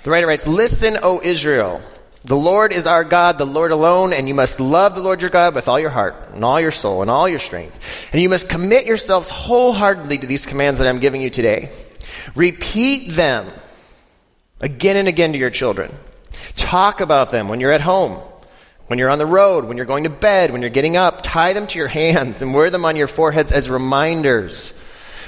The 0.04 0.10
writer 0.10 0.28
writes, 0.28 0.46
Listen, 0.46 0.98
O 1.02 1.20
Israel. 1.20 1.82
The 2.26 2.36
Lord 2.36 2.72
is 2.72 2.88
our 2.88 3.04
God, 3.04 3.38
the 3.38 3.46
Lord 3.46 3.70
alone, 3.70 4.12
and 4.12 4.26
you 4.26 4.34
must 4.34 4.58
love 4.58 4.96
the 4.96 5.00
Lord 5.00 5.20
your 5.20 5.30
God 5.30 5.54
with 5.54 5.68
all 5.68 5.78
your 5.78 5.90
heart, 5.90 6.16
and 6.32 6.44
all 6.44 6.60
your 6.60 6.72
soul, 6.72 7.02
and 7.02 7.08
all 7.08 7.28
your 7.28 7.38
strength. 7.38 7.78
And 8.12 8.20
you 8.20 8.28
must 8.28 8.48
commit 8.48 8.84
yourselves 8.84 9.30
wholeheartedly 9.30 10.18
to 10.18 10.26
these 10.26 10.44
commands 10.44 10.80
that 10.80 10.88
I'm 10.88 10.98
giving 10.98 11.20
you 11.20 11.30
today. 11.30 11.70
Repeat 12.34 13.12
them 13.12 13.46
again 14.60 14.96
and 14.96 15.06
again 15.06 15.34
to 15.34 15.38
your 15.38 15.50
children. 15.50 15.94
Talk 16.56 17.00
about 17.00 17.30
them 17.30 17.46
when 17.46 17.60
you're 17.60 17.70
at 17.70 17.80
home, 17.80 18.20
when 18.88 18.98
you're 18.98 19.10
on 19.10 19.18
the 19.18 19.26
road, 19.26 19.64
when 19.64 19.76
you're 19.76 19.86
going 19.86 20.02
to 20.02 20.10
bed, 20.10 20.50
when 20.50 20.62
you're 20.62 20.70
getting 20.70 20.96
up. 20.96 21.22
Tie 21.22 21.52
them 21.52 21.68
to 21.68 21.78
your 21.78 21.86
hands 21.86 22.42
and 22.42 22.52
wear 22.52 22.70
them 22.70 22.84
on 22.84 22.96
your 22.96 23.06
foreheads 23.06 23.52
as 23.52 23.70
reminders. 23.70 24.74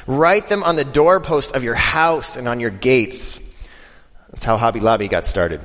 Write 0.08 0.48
them 0.48 0.64
on 0.64 0.74
the 0.74 0.84
doorpost 0.84 1.54
of 1.54 1.62
your 1.62 1.76
house 1.76 2.36
and 2.36 2.48
on 2.48 2.58
your 2.58 2.70
gates. 2.70 3.38
That's 4.30 4.42
how 4.42 4.56
Hobby 4.56 4.80
Lobby 4.80 5.06
got 5.06 5.26
started. 5.26 5.60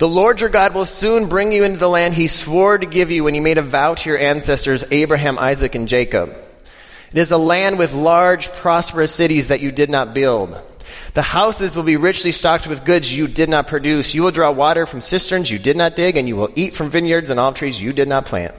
The 0.00 0.08
Lord 0.08 0.40
your 0.40 0.48
God 0.48 0.72
will 0.72 0.86
soon 0.86 1.28
bring 1.28 1.52
you 1.52 1.62
into 1.62 1.78
the 1.78 1.86
land 1.86 2.14
he 2.14 2.26
swore 2.26 2.78
to 2.78 2.86
give 2.86 3.10
you 3.10 3.22
when 3.22 3.34
he 3.34 3.40
made 3.40 3.58
a 3.58 3.62
vow 3.62 3.92
to 3.92 4.08
your 4.08 4.18
ancestors, 4.18 4.82
Abraham, 4.90 5.38
Isaac, 5.38 5.74
and 5.74 5.86
Jacob. 5.86 6.34
It 7.12 7.18
is 7.18 7.30
a 7.32 7.36
land 7.36 7.78
with 7.78 7.92
large, 7.92 8.50
prosperous 8.50 9.14
cities 9.14 9.48
that 9.48 9.60
you 9.60 9.70
did 9.70 9.90
not 9.90 10.14
build. 10.14 10.58
The 11.12 11.20
houses 11.20 11.76
will 11.76 11.82
be 11.82 11.98
richly 11.98 12.32
stocked 12.32 12.66
with 12.66 12.86
goods 12.86 13.14
you 13.14 13.28
did 13.28 13.50
not 13.50 13.66
produce. 13.66 14.14
You 14.14 14.22
will 14.22 14.30
draw 14.30 14.50
water 14.52 14.86
from 14.86 15.02
cisterns 15.02 15.50
you 15.50 15.58
did 15.58 15.76
not 15.76 15.96
dig, 15.96 16.16
and 16.16 16.26
you 16.26 16.34
will 16.34 16.48
eat 16.54 16.74
from 16.74 16.88
vineyards 16.88 17.28
and 17.28 17.38
olive 17.38 17.56
trees 17.56 17.78
you 17.78 17.92
did 17.92 18.08
not 18.08 18.24
plant. 18.24 18.54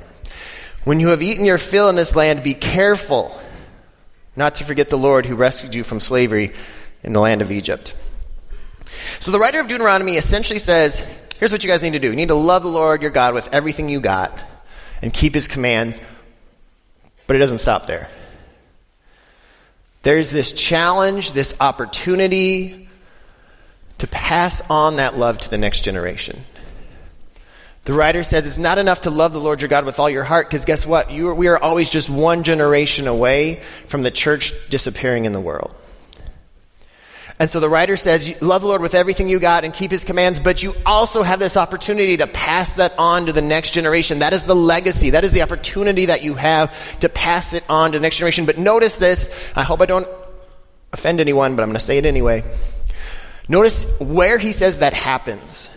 When 0.83 1.00
you 1.00 1.07
have 1.07 1.24
eaten 1.24 1.43
your 1.43 1.57
fill 1.57 1.89
in 1.89 1.95
this 1.95 2.15
land, 2.15 2.43
be 2.43 2.53
careful 2.53 3.36
not 4.36 4.53
to 4.55 4.63
forget 4.63 4.89
the 4.89 4.98
Lord 5.00 5.25
who 5.25 5.36
rescued 5.36 5.74
you 5.74 5.83
from 5.83 6.01
slavery 6.01 6.53
in 7.01 7.13
the 7.13 7.19
land 7.19 7.41
of 7.41 7.51
Egypt. 7.51 7.95
So 9.17 9.31
the 9.31 9.39
writer 9.39 9.60
of 9.60 9.67
Deuteronomy 9.67 10.17
essentially 10.17 10.60
says, 10.60 11.03
here's 11.41 11.51
what 11.51 11.63
you 11.63 11.69
guys 11.69 11.81
need 11.81 11.93
to 11.93 12.00
do. 12.00 12.10
You 12.10 12.15
need 12.15 12.27
to 12.27 12.36
love 12.36 12.62
the 12.62 12.69
Lord 12.69 13.01
your 13.01 13.10
God 13.10 13.33
with 13.33 13.51
everything 13.51 13.89
you 13.89 14.00
got 14.00 14.38
and 15.01 15.12
keep 15.12 15.33
his 15.33 15.48
commands, 15.48 16.00
but 17.25 17.36
it 17.36 17.39
doesn't 17.39 17.57
stop 17.57 17.88
there. 17.88 18.07
There's 20.03 20.29
this 20.29 20.51
challenge, 20.51 21.31
this 21.31 21.55
opportunity 21.60 22.88
to 23.98 24.07
pass 24.07 24.62
on 24.69 24.98
that 24.98 25.17
love 25.17 25.39
to 25.39 25.50
the 25.50 25.57
next 25.57 25.81
generation. 25.81 26.43
The 27.86 27.93
writer 27.93 28.24
says 28.24 28.45
it's 28.45 28.60
not 28.60 28.77
enough 28.77 29.01
to 29.01 29.10
love 29.10 29.33
the 29.33 29.39
Lord 29.39 29.62
your 29.62 29.69
God 29.69 29.86
with 29.86 29.98
all 29.98 30.12
your 30.12 30.24
heart, 30.24 30.48
because 30.48 30.65
guess 30.65 30.86
what? 30.86 31.12
Are, 31.12 31.33
we 31.33 31.48
are 31.48 31.57
always 31.57 31.89
just 31.89 32.07
one 32.07 32.43
generation 32.43 33.07
away 33.07 33.63
from 33.88 34.03
the 34.03 34.12
church 34.12 34.53
disappearing 34.69 35.25
in 35.25 35.33
the 35.33 35.41
world. 35.41 35.74
And 37.41 37.50
so 37.50 37.60
the 37.60 37.71
writer 37.71 37.98
says, 37.98 38.39
love 38.39 38.62
the 38.62 38.67
Lord 38.67 38.83
with 38.83 38.93
everything 38.93 39.27
you 39.27 39.39
got 39.39 39.63
and 39.63 39.74
keep 39.74 39.89
his 39.89 40.03
commands, 40.03 40.39
but 40.39 40.62
you 40.62 40.75
also 40.86 41.24
have 41.24 41.39
this 41.39 41.57
opportunity 41.57 42.17
to 42.17 42.27
pass 42.27 42.74
that 42.74 42.93
on 43.00 43.25
to 43.25 43.33
the 43.33 43.41
next 43.41 43.71
generation. 43.71 44.19
That 44.19 44.31
is 44.31 44.43
the 44.43 44.55
legacy. 44.55 45.10
That 45.10 45.24
is 45.24 45.31
the 45.31 45.41
opportunity 45.41 46.05
that 46.05 46.24
you 46.24 46.36
have 46.36 47.00
to 47.00 47.10
pass 47.10 47.53
it 47.53 47.63
on 47.67 47.93
to 47.93 47.98
the 47.98 48.03
next 48.03 48.17
generation. 48.17 48.45
But 48.45 48.60
notice 48.60 48.98
this. 48.98 49.27
I 49.55 49.63
hope 49.63 49.81
I 49.81 49.88
don't 49.88 50.07
offend 50.93 51.19
anyone, 51.19 51.55
but 51.55 51.63
I'm 51.63 51.69
going 51.69 51.79
to 51.79 51.83
say 51.83 51.98
it 51.98 52.05
anyway. 52.05 52.43
Notice 53.50 53.88
where 54.00 54.38
he 54.38 54.51
says 54.51 54.77
that 54.77 54.93
happens. 54.93 55.71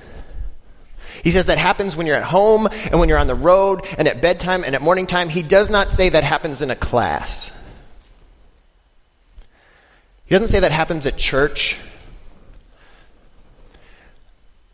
He 1.23 1.31
says 1.31 1.47
that 1.47 1.57
happens 1.57 1.97
when 1.97 2.07
you're 2.07 2.19
at 2.19 2.25
home 2.25 2.67
and 2.67 3.01
when 3.01 3.09
you're 3.09 3.17
on 3.17 3.27
the 3.27 3.35
road 3.35 3.87
and 3.97 4.07
at 4.07 4.21
bedtime 4.21 4.65
and 4.65 4.75
at 4.75 4.83
morning 4.83 5.07
time. 5.07 5.31
He 5.31 5.43
does 5.43 5.71
not 5.71 5.91
say 5.91 6.11
that 6.11 6.25
happens 6.25 6.61
in 6.61 6.71
a 6.71 6.77
class. 6.77 7.54
He 10.27 10.35
doesn't 10.35 10.49
say 10.49 10.61
that 10.61 10.73
happens 10.73 11.07
at 11.07 11.17
church. 11.17 11.79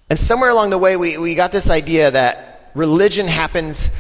And 0.09 0.19
somewhere 0.19 0.51
along 0.51 0.71
the 0.71 0.79
way, 0.79 0.97
we, 0.97 1.19
we 1.19 1.35
got 1.35 1.53
this 1.53 1.71
idea 1.71 2.11
that 2.11 2.71
religion 2.75 3.27
happens, 3.27 3.91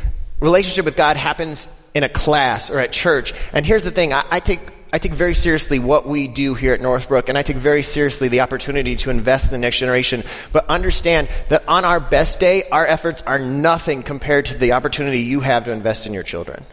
relationship 0.40 0.85
with 0.85 0.97
God 0.97 1.16
happens 1.16 1.69
in 1.95 2.02
a 2.04 2.09
class 2.09 2.71
or 2.71 2.78
at 2.78 2.92
church. 2.92 3.35
And 3.52 3.66
here's 3.66 3.85
the 3.85 3.90
thing, 3.90 4.12
I, 4.12 4.25
I 4.30 4.40
take 4.40 4.61
I 4.92 4.99
take 4.99 5.12
very 5.12 5.35
seriously 5.35 5.78
what 5.78 6.04
we 6.04 6.26
do 6.26 6.54
here 6.54 6.75
at 6.75 6.80
Northbrook, 6.80 7.28
and 7.28 7.38
I 7.38 7.42
take 7.42 7.57
very 7.57 7.85
seriously 7.85 8.26
the 8.26 8.40
opportunity 8.40 8.97
to 8.97 9.11
invest 9.11 9.47
in 9.47 9.52
the 9.52 9.59
next 9.59 9.78
generation. 9.78 10.25
But 10.52 10.69
understand 10.69 11.28
that 11.49 11.69
on 11.69 11.85
our 11.85 12.00
best 12.00 12.40
day, 12.40 12.69
our 12.71 12.85
efforts 12.85 13.23
are 13.23 13.38
nothing 13.38 14.02
compared 14.02 14.47
to 14.47 14.59
the 14.59 14.73
opportunity 14.73 15.21
you 15.21 15.40
have 15.40 15.64
to 15.64 15.71
invest 15.71 16.09
in 16.09 16.12
your 16.12 16.25
children. 16.25 16.64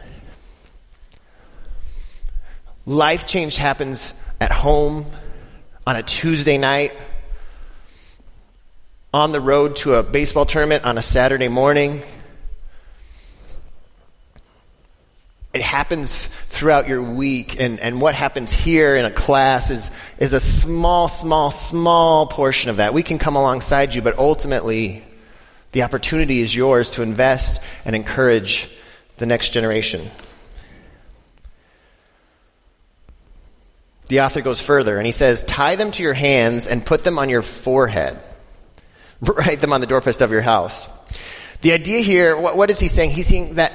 Life 2.86 3.24
change 3.24 3.56
happens 3.56 4.12
at 4.40 4.52
home, 4.52 5.06
on 5.86 5.96
a 5.96 6.02
Tuesday 6.02 6.58
night, 6.58 6.92
on 9.12 9.32
the 9.32 9.40
road 9.40 9.76
to 9.76 9.94
a 9.94 10.02
baseball 10.02 10.44
tournament 10.44 10.84
on 10.84 10.98
a 10.98 11.02
Saturday 11.02 11.48
morning. 11.48 12.02
It 15.54 15.62
happens 15.62 16.26
throughout 16.26 16.88
your 16.88 17.02
week, 17.02 17.58
and, 17.58 17.80
and 17.80 18.00
what 18.00 18.14
happens 18.14 18.52
here 18.52 18.96
in 18.96 19.06
a 19.06 19.10
class 19.10 19.70
is, 19.70 19.90
is 20.18 20.34
a 20.34 20.40
small, 20.40 21.08
small, 21.08 21.50
small 21.50 22.26
portion 22.26 22.70
of 22.70 22.76
that. 22.76 22.92
We 22.92 23.02
can 23.02 23.18
come 23.18 23.34
alongside 23.34 23.94
you, 23.94 24.02
but 24.02 24.18
ultimately, 24.18 25.02
the 25.72 25.82
opportunity 25.82 26.40
is 26.40 26.54
yours 26.54 26.90
to 26.90 27.02
invest 27.02 27.62
and 27.86 27.96
encourage 27.96 28.68
the 29.16 29.26
next 29.26 29.50
generation. 29.50 30.08
The 34.08 34.20
author 34.20 34.40
goes 34.40 34.60
further 34.60 34.96
and 34.96 35.04
he 35.04 35.12
says, 35.12 35.42
tie 35.44 35.76
them 35.76 35.90
to 35.92 36.02
your 36.02 36.14
hands 36.14 36.66
and 36.66 36.84
put 36.84 37.04
them 37.04 37.18
on 37.18 37.28
your 37.28 37.42
forehead. 37.42 38.22
Write 39.20 39.60
them 39.60 39.72
on 39.72 39.80
the 39.80 39.86
doorpost 39.86 40.20
of 40.20 40.30
your 40.30 40.40
house. 40.40 40.88
The 41.60 41.72
idea 41.72 42.00
here, 42.00 42.38
what, 42.38 42.56
what 42.56 42.70
is 42.70 42.78
he 42.78 42.88
saying? 42.88 43.10
He's 43.10 43.26
saying 43.26 43.56
that 43.56 43.72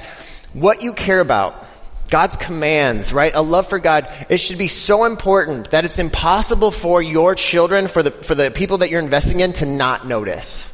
what 0.52 0.82
you 0.82 0.92
care 0.92 1.20
about, 1.20 1.64
God's 2.10 2.36
commands, 2.36 3.12
right? 3.12 3.32
A 3.34 3.42
love 3.42 3.68
for 3.68 3.78
God, 3.78 4.08
it 4.28 4.38
should 4.38 4.58
be 4.58 4.68
so 4.68 5.04
important 5.04 5.70
that 5.70 5.84
it's 5.84 5.98
impossible 5.98 6.70
for 6.70 7.02
your 7.02 7.34
children, 7.34 7.88
for 7.88 8.02
the, 8.02 8.10
for 8.10 8.34
the 8.34 8.50
people 8.50 8.78
that 8.78 8.90
you're 8.90 9.00
investing 9.00 9.40
in 9.40 9.52
to 9.54 9.66
not 9.66 10.06
notice. 10.06 10.68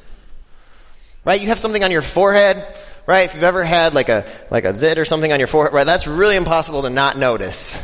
Right? 1.24 1.40
You 1.40 1.48
have 1.48 1.58
something 1.58 1.82
on 1.84 1.90
your 1.90 2.02
forehead, 2.02 2.64
right? 3.06 3.24
If 3.26 3.34
you've 3.34 3.42
ever 3.42 3.64
had 3.64 3.94
like 3.94 4.08
a, 4.08 4.26
like 4.50 4.64
a 4.64 4.72
zit 4.72 4.98
or 4.98 5.04
something 5.04 5.32
on 5.32 5.38
your 5.38 5.48
forehead, 5.48 5.74
right? 5.74 5.84
That's 5.84 6.06
really 6.06 6.36
impossible 6.36 6.82
to 6.82 6.90
not 6.90 7.18
notice. 7.18 7.76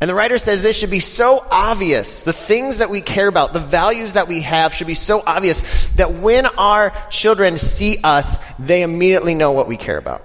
And 0.00 0.10
the 0.10 0.14
writer 0.14 0.38
says 0.38 0.60
this 0.60 0.76
should 0.76 0.90
be 0.90 1.00
so 1.00 1.46
obvious. 1.50 2.22
The 2.22 2.32
things 2.32 2.78
that 2.78 2.90
we 2.90 3.00
care 3.00 3.28
about, 3.28 3.52
the 3.52 3.60
values 3.60 4.14
that 4.14 4.28
we 4.28 4.40
have 4.42 4.74
should 4.74 4.86
be 4.86 4.94
so 4.94 5.22
obvious 5.26 5.90
that 5.90 6.14
when 6.14 6.46
our 6.46 6.92
children 7.10 7.58
see 7.58 7.98
us, 8.02 8.38
they 8.58 8.82
immediately 8.82 9.34
know 9.34 9.52
what 9.52 9.68
we 9.68 9.76
care 9.76 9.96
about. 9.96 10.22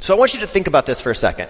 So 0.00 0.14
I 0.14 0.18
want 0.18 0.34
you 0.34 0.40
to 0.40 0.46
think 0.46 0.66
about 0.66 0.86
this 0.86 1.00
for 1.00 1.10
a 1.10 1.16
second. 1.16 1.48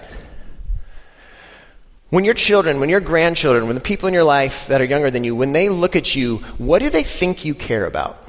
When 2.11 2.25
your 2.25 2.35
children, 2.35 2.79
when 2.79 2.89
your 2.89 3.01
grandchildren, 3.01 3.67
when 3.67 3.75
the 3.75 3.83
people 3.83 4.07
in 4.07 4.15
your 4.15 4.25
life 4.25 4.69
that 4.69 4.81
are 4.81 4.85
younger 4.85 5.11
than 5.11 5.25
you, 5.25 5.35
when 5.35 5.53
they 5.53 5.69
look 5.69 5.97
at 5.97 6.15
you, 6.15 6.39
what 6.57 6.79
do 6.79 6.89
they 6.89 7.03
think 7.03 7.45
you 7.45 7.55
care 7.55 7.85
about? 7.85 8.23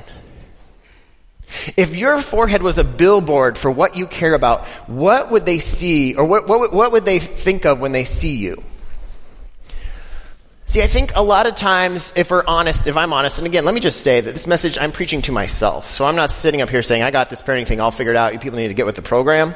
If 1.78 1.96
your 1.96 2.18
forehead 2.18 2.64
was 2.64 2.78
a 2.78 2.84
billboard 2.84 3.58
for 3.58 3.72
what 3.72 3.96
you 3.96 4.08
care 4.08 4.34
about, 4.34 4.66
what 4.88 5.32
would 5.32 5.46
they 5.46 5.60
see, 5.60 6.16
or 6.16 6.26
what, 6.26 6.48
what, 6.48 6.74
what 6.74 6.92
would 6.92 7.06
they 7.06 7.20
think 7.20 7.66
of 7.66 7.80
when 7.80 7.92
they 7.92 8.04
see 8.04 8.36
you? 8.36 8.62
See, 10.68 10.82
I 10.82 10.88
think 10.88 11.14
a 11.16 11.24
lot 11.24 11.48
of 11.48 11.56
times, 11.56 12.12
if 12.18 12.30
we're 12.30 12.44
honest, 12.46 12.88
if 12.88 12.98
I'm 12.98 13.14
honest, 13.14 13.38
and 13.38 13.48
again, 13.48 13.64
let 13.64 13.74
me 13.74 13.80
just 13.80 14.02
say 14.02 14.20
that 14.20 14.32
this 14.34 14.46
message 14.46 14.78
I'm 14.78 14.92
preaching 14.92 15.22
to 15.24 15.32
myself. 15.32 15.94
So 15.94 16.04
I'm 16.04 16.18
not 16.18 16.30
sitting 16.30 16.62
up 16.62 16.70
here 16.70 16.84
saying, 16.84 17.04
I 17.04 17.10
got 17.10 17.30
this 17.30 17.42
parenting 17.42 17.66
thing 17.68 17.80
all 17.80 17.90
figured 17.90 18.18
out. 18.18 18.34
You 18.34 18.40
people 18.40 18.60
need 18.60 18.68
to 18.68 18.74
get 18.74 18.86
with 18.86 18.96
the 18.96 19.02
program. 19.02 19.56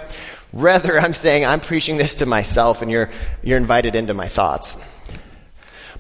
Rather, 0.54 0.98
I'm 0.98 1.14
saying 1.14 1.46
I'm 1.46 1.60
preaching 1.60 1.98
this 1.98 2.16
to 2.16 2.26
myself 2.26 2.82
and 2.82 2.90
you're, 2.90 3.10
you're 3.44 3.58
invited 3.58 3.98
into 3.98 4.14
my 4.14 4.30
thoughts. 4.30 4.78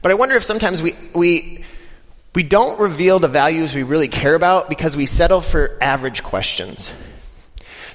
But 0.01 0.11
I 0.11 0.13
wonder 0.13 0.37
if 0.37 0.43
sometimes 0.43 0.81
we, 0.81 0.95
we, 1.13 1.65
we 2.33 2.43
don't 2.43 2.79
reveal 2.79 3.19
the 3.19 3.27
values 3.27 3.75
we 3.75 3.83
really 3.83 4.07
care 4.07 4.33
about 4.33 4.69
because 4.69 4.95
we 4.95 5.07
settle 5.07 5.41
for 5.41 5.77
average 5.81 6.23
questions. 6.23 6.93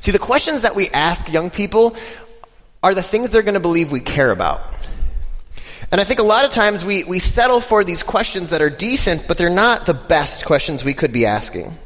See, 0.01 0.13
the 0.13 0.19
questions 0.19 0.63
that 0.63 0.75
we 0.75 0.91
ask 0.91 1.33
young 1.33 1.49
people 1.49 1.97
are 2.83 2.95
the 2.95 3.03
things 3.03 3.31
they're 3.31 3.41
going 3.41 3.55
to 3.55 3.61
believe 3.61 3.91
we 3.91 4.01
care 4.01 4.31
about. 4.31 4.75
And 5.91 6.01
I 6.01 6.05
think 6.05 6.19
a 6.19 6.25
lot 6.25 6.45
of 6.45 6.51
times 6.51 6.85
we, 6.85 7.05
we 7.05 7.21
settle 7.21 7.61
for 7.61 7.85
these 7.85 8.03
questions 8.03 8.51
that 8.51 8.61
are 8.61 8.71
decent, 8.71 9.29
but 9.29 9.39
they're 9.39 9.51
not 9.51 9.87
the 9.87 9.95
best 9.95 10.45
questions 10.45 10.85
we 10.85 10.95
could 10.95 11.13
be 11.13 11.27
asking. 11.27 11.77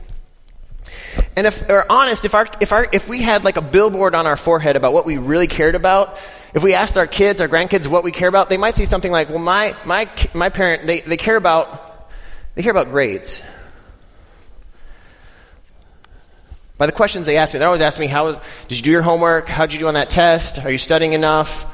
And 1.37 1.47
if 1.47 1.69
we're 1.69 1.85
honest, 1.89 2.25
if 2.25 2.35
our, 2.35 2.49
if 2.61 2.73
our, 2.73 2.89
if 2.93 3.09
we 3.09 3.21
had 3.21 3.45
like 3.45 3.57
a 3.57 3.63
billboard 3.63 4.15
on 4.15 4.27
our 4.27 4.37
forehead 4.37 4.77
about 4.77 4.93
what 4.93 5.05
we 5.05 5.19
really 5.19 5.47
cared 5.47 5.75
about, 5.75 6.19
if 6.55 6.63
we 6.63 6.75
asked 6.75 6.97
our 6.97 7.07
kids, 7.07 7.41
our 7.41 7.49
grandkids 7.49 7.87
what 7.87 8.03
we 8.03 8.11
care 8.11 8.29
about, 8.29 8.49
they 8.49 8.57
might 8.57 8.75
see 8.75 8.85
something 8.85 9.13
like, 9.13 9.29
well, 9.29 9.39
my, 9.39 9.77
my, 9.85 10.09
my 10.35 10.49
parent, 10.49 10.87
they, 10.87 11.01
they 11.01 11.17
care 11.17 11.37
about, 11.37 12.11
they 12.55 12.63
care 12.63 12.73
about 12.73 12.89
grades. 12.89 13.43
By 16.79 16.87
the 16.87 16.93
questions 16.93 17.27
they 17.27 17.37
ask 17.37 17.53
me, 17.53 17.59
they're 17.59 17.69
always 17.69 17.83
asking 17.83 18.05
me, 18.05 18.07
how 18.07 18.25
was, 18.25 18.39
did 18.67 18.79
you 18.79 18.83
do 18.83 18.91
your 18.91 19.03
homework? 19.03 19.49
How 19.49 19.67
did 19.67 19.75
you 19.75 19.81
do 19.81 19.89
on 19.89 19.95
that 19.95 20.09
test? 20.09 20.59
Are 20.65 20.71
you 20.71 20.79
studying 20.79 21.13
enough? 21.13 21.70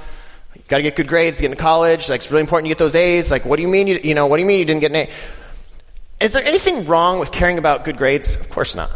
Got 0.68 0.78
to 0.78 0.82
get 0.82 0.96
good 0.96 1.08
grades 1.08 1.36
to 1.36 1.42
get 1.42 1.50
into 1.52 1.62
college. 1.62 2.08
Like, 2.08 2.20
it's 2.20 2.30
really 2.30 2.40
important 2.40 2.68
you 2.68 2.74
get 2.74 2.78
those 2.78 2.94
A's. 2.94 3.30
Like, 3.30 3.44
what 3.44 3.56
do 3.56 3.62
you 3.62 3.68
mean 3.68 3.86
you, 3.86 4.00
you 4.02 4.14
know, 4.14 4.26
what 4.26 4.36
do 4.36 4.42
you 4.42 4.46
mean 4.46 4.58
you 4.58 4.64
didn't 4.64 4.80
get 4.80 4.90
an 4.90 4.96
A? 4.96 5.10
Is 6.24 6.32
there 6.32 6.44
anything 6.44 6.86
wrong 6.86 7.18
with 7.18 7.30
caring 7.30 7.58
about 7.58 7.84
good 7.84 7.98
grades? 7.98 8.34
Of 8.34 8.48
course 8.48 8.74
not. 8.74 8.90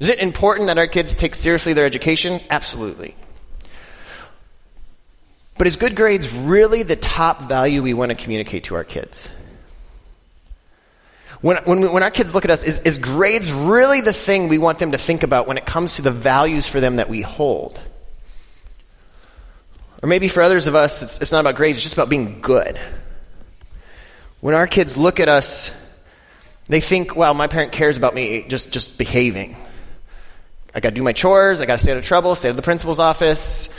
Is 0.00 0.08
it 0.08 0.18
important 0.18 0.66
that 0.66 0.78
our 0.78 0.88
kids 0.88 1.14
take 1.14 1.34
seriously 1.34 1.72
their 1.72 1.86
education? 1.86 2.40
Absolutely. 2.50 3.14
But 5.56 5.68
is 5.68 5.76
good 5.76 5.94
grades 5.94 6.32
really 6.32 6.82
the 6.82 6.96
top 6.96 7.42
value 7.42 7.82
we 7.82 7.94
want 7.94 8.10
to 8.10 8.16
communicate 8.16 8.64
to 8.64 8.74
our 8.74 8.82
kids? 8.82 9.28
When, 11.40 11.58
when, 11.64 11.80
we, 11.80 11.88
when 11.88 12.02
our 12.02 12.10
kids 12.10 12.34
look 12.34 12.44
at 12.44 12.50
us, 12.50 12.64
is, 12.64 12.80
is 12.80 12.98
grades 12.98 13.52
really 13.52 14.00
the 14.00 14.12
thing 14.12 14.48
we 14.48 14.58
want 14.58 14.78
them 14.78 14.92
to 14.92 14.98
think 14.98 15.22
about 15.22 15.46
when 15.46 15.58
it 15.58 15.66
comes 15.66 15.96
to 15.96 16.02
the 16.02 16.10
values 16.10 16.66
for 16.66 16.80
them 16.80 16.96
that 16.96 17.08
we 17.08 17.20
hold? 17.20 17.78
Or 20.04 20.06
maybe 20.06 20.28
for 20.28 20.42
others 20.42 20.66
of 20.66 20.74
us, 20.74 21.02
it's, 21.02 21.22
it's 21.22 21.32
not 21.32 21.40
about 21.40 21.54
grades, 21.54 21.78
it's 21.78 21.82
just 21.82 21.94
about 21.94 22.10
being 22.10 22.42
good. 22.42 22.78
When 24.40 24.54
our 24.54 24.66
kids 24.66 24.98
look 24.98 25.18
at 25.18 25.30
us, 25.30 25.72
they 26.66 26.80
think, 26.80 27.16
wow, 27.16 27.32
my 27.32 27.46
parent 27.46 27.72
cares 27.72 27.96
about 27.96 28.14
me 28.14 28.44
just, 28.46 28.70
just 28.70 28.98
behaving. 28.98 29.56
I 30.74 30.80
gotta 30.80 30.94
do 30.94 31.02
my 31.02 31.14
chores, 31.14 31.62
I 31.62 31.64
gotta 31.64 31.80
stay 31.80 31.92
out 31.92 31.96
of 31.96 32.04
trouble, 32.04 32.34
stay 32.34 32.48
out 32.48 32.50
of 32.50 32.56
the 32.56 32.62
principal's 32.62 32.98
office, 32.98 33.70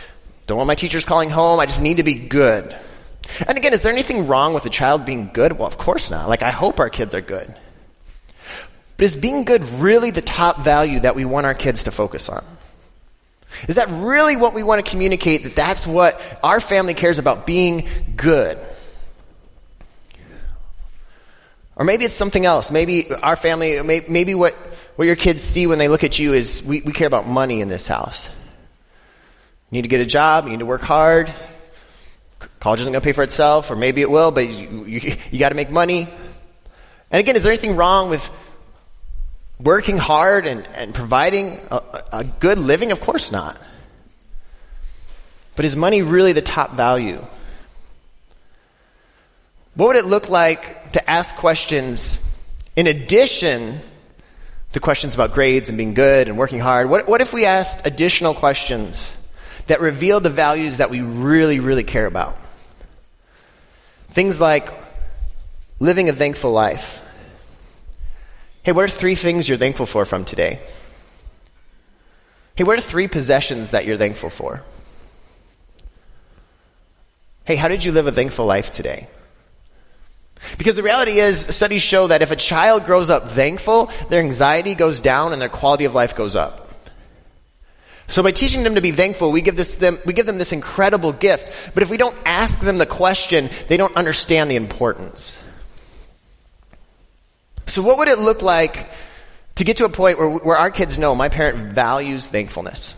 don't 0.48 0.58
want 0.58 0.67
my 0.67 0.74
teachers 0.74 1.05
calling 1.05 1.29
home, 1.29 1.60
I 1.60 1.67
just 1.67 1.84
need 1.84 1.98
to 1.98 2.03
be 2.03 2.15
good. 2.15 2.75
And 3.48 3.55
again, 3.55 3.74
is 3.74 3.84
there 3.84 3.94
anything 3.94 4.25
wrong 4.25 4.55
with 4.55 4.65
a 4.65 4.72
child 4.72 5.05
being 5.05 5.29
good? 5.32 5.53
Well, 5.53 5.67
of 5.67 5.77
course 5.77 6.10
not. 6.10 6.27
Like, 6.27 6.41
I 6.41 6.50
hope 6.50 6.79
our 6.79 6.89
kids 6.89 7.13
are 7.13 7.22
good. 7.22 7.55
But 8.98 9.03
is 9.03 9.15
being 9.15 9.46
good 9.46 9.63
really 9.74 10.10
the 10.10 10.24
top 10.24 10.62
value 10.62 11.01
that 11.01 11.15
we 11.15 11.24
want 11.24 11.46
our 11.46 11.53
kids 11.53 11.84
to 11.84 11.91
focus 11.91 12.29
on? 12.29 12.44
Is 13.67 13.75
that 13.75 13.88
really 13.89 14.35
what 14.35 14.53
we 14.53 14.63
want 14.63 14.83
to 14.83 14.89
communicate? 14.89 15.43
That 15.43 15.55
that's 15.55 15.88
what 15.88 16.21
our 16.43 16.59
family 16.59 16.93
cares 16.93 17.19
about, 17.19 17.45
being 17.45 17.88
good. 18.15 18.59
Or 21.75 21.85
maybe 21.85 22.05
it's 22.05 22.15
something 22.15 22.45
else. 22.45 22.71
Maybe 22.71 23.12
our 23.13 23.35
family, 23.35 23.81
maybe 23.81 24.33
what, 24.33 24.53
what 24.95 25.05
your 25.05 25.17
kids 25.17 25.43
see 25.43 25.67
when 25.67 25.77
they 25.77 25.88
look 25.88 26.03
at 26.03 26.17
you 26.17 26.33
is 26.33 26.63
we, 26.63 26.81
we 26.81 26.93
care 26.93 27.07
about 27.07 27.27
money 27.27 27.62
in 27.62 27.67
this 27.67 27.85
house. 27.85 28.29
You 29.69 29.77
need 29.77 29.81
to 29.81 29.89
get 29.89 30.00
a 30.00 30.05
job, 30.05 30.45
you 30.45 30.51
need 30.51 30.59
to 30.59 30.65
work 30.65 30.81
hard. 30.81 31.33
College 32.59 32.79
isn't 32.79 32.93
going 32.93 33.01
to 33.01 33.05
pay 33.05 33.12
for 33.12 33.24
itself, 33.24 33.69
or 33.71 33.75
maybe 33.75 34.01
it 34.01 34.09
will, 34.09 34.31
but 34.31 34.47
you, 34.47 34.85
you, 34.85 35.15
you 35.31 35.39
got 35.39 35.50
to 35.50 35.55
make 35.55 35.69
money. 35.69 36.07
And 37.12 37.19
again, 37.19 37.35
is 37.35 37.43
there 37.43 37.51
anything 37.51 37.75
wrong 37.75 38.09
with 38.09 38.29
working 39.59 39.97
hard 39.97 40.45
and, 40.47 40.65
and 40.75 40.93
providing 40.93 41.59
a, 41.71 41.81
a 42.12 42.24
good 42.24 42.59
living? 42.59 42.91
Of 42.91 43.01
course 43.01 43.31
not. 43.31 43.59
But 45.55 45.65
is 45.65 45.75
money 45.75 46.01
really 46.01 46.33
the 46.33 46.41
top 46.41 46.74
value? 46.74 47.25
What 49.75 49.88
would 49.88 49.95
it 49.97 50.05
look 50.05 50.29
like 50.29 50.91
to 50.93 51.09
ask 51.09 51.35
questions 51.35 52.19
in 52.75 52.88
addition 52.88 53.79
to 54.74 54.79
questions 54.79 55.15
about 55.15 55.33
grades 55.33 55.69
and 55.69 55.77
being 55.77 55.93
good 55.93 56.27
and 56.27 56.38
working 56.38 56.59
hard? 56.59 56.89
What, 56.89 57.07
what 57.07 57.21
if 57.21 57.33
we 57.33 57.45
asked 57.45 57.85
additional 57.85 58.33
questions 58.33 59.13
that 59.67 59.79
reveal 59.79 60.19
the 60.19 60.29
values 60.29 60.77
that 60.77 60.89
we 60.89 61.01
really, 61.01 61.59
really 61.59 61.83
care 61.83 62.05
about? 62.05 62.38
Things 64.09 64.39
like 64.39 64.69
living 65.79 66.09
a 66.09 66.13
thankful 66.13 66.51
life. 66.51 67.01
Hey, 68.65 68.72
what 68.72 68.84
are 68.84 68.88
three 68.88 69.13
things 69.13 69.48
you're 69.48 69.60
thankful 69.60 69.86
for 69.86 70.05
from 70.05 70.25
today? 70.25 70.60
Hey, 72.55 72.63
what 72.63 72.79
are 72.79 72.81
three 72.81 73.07
possessions 73.07 73.72
that 73.72 73.86
you're 73.86 73.95
thankful 73.95 74.31
for? 74.31 74.63
Hey, 77.43 77.57
how 77.57 77.67
did 77.67 77.84
you 77.84 77.91
live 77.91 78.07
a 78.07 78.12
thankful 78.12 78.48
life 78.48 78.72
today? 78.72 79.07
Because 80.57 80.74
the 80.74 80.81
reality 80.81 81.19
is, 81.19 81.45
studies 81.55 81.84
show 81.84 82.07
that 82.07 82.24
if 82.24 82.31
a 82.31 82.36
child 82.36 82.86
grows 82.86 83.12
up 83.12 83.29
thankful, 83.29 83.91
their 84.10 84.19
anxiety 84.19 84.74
goes 84.74 85.00
down 85.00 85.31
and 85.31 85.39
their 85.39 85.48
quality 85.48 85.86
of 85.86 85.93
life 85.93 86.15
goes 86.15 86.36
up. 86.36 86.67
So 88.07 88.24
by 88.24 88.31
teaching 88.31 88.63
them 88.63 88.74
to 88.74 88.81
be 88.81 88.91
thankful, 88.91 89.31
we 89.31 89.43
give 89.43 89.57
this 89.57 89.75
them, 89.75 90.00
we 90.05 90.13
give 90.13 90.25
them 90.25 90.39
this 90.39 90.53
incredible 90.53 91.12
gift. 91.12 91.75
But 91.75 91.84
if 91.84 91.91
we 91.91 91.98
don't 91.98 92.17
ask 92.25 92.60
them 92.60 92.79
the 92.79 92.88
question, 92.88 93.51
they 93.67 93.77
don't 93.77 93.95
understand 93.95 94.50
the 94.50 94.55
importance. 94.55 95.39
So 97.67 97.81
what 97.81 97.98
would 97.98 98.07
it 98.07 98.19
look 98.19 98.41
like 98.41 98.89
to 99.55 99.63
get 99.63 99.77
to 99.77 99.86
a 99.86 99.89
point 99.89 100.17
where, 100.17 100.29
where 100.29 100.57
our 100.57 100.72
kids 100.72 100.98
know 100.98 101.15
my 101.15 101.29
parent 101.29 101.74
values 101.74 102.27
thankfulness? 102.27 102.95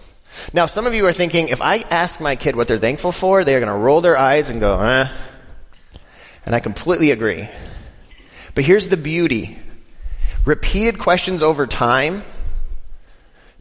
Now, 0.53 0.65
some 0.65 0.85
of 0.85 0.93
you 0.93 1.07
are 1.07 1.13
thinking, 1.13 1.47
if 1.47 1.61
I 1.61 1.77
ask 1.77 2.21
my 2.21 2.35
kid 2.35 2.55
what 2.55 2.67
they're 2.67 2.77
thankful 2.77 3.11
for, 3.11 3.43
they're 3.43 3.59
going 3.59 3.71
to 3.71 3.77
roll 3.77 4.01
their 4.01 4.17
eyes 4.17 4.49
and 4.49 4.59
go, 4.59 4.79
eh. 4.79 5.07
And 6.45 6.55
I 6.55 6.59
completely 6.59 7.11
agree. 7.11 7.47
But 8.55 8.63
here's 8.63 8.87
the 8.87 8.97
beauty. 8.97 9.57
Repeated 10.45 10.99
questions 10.99 11.43
over 11.43 11.67
time 11.67 12.23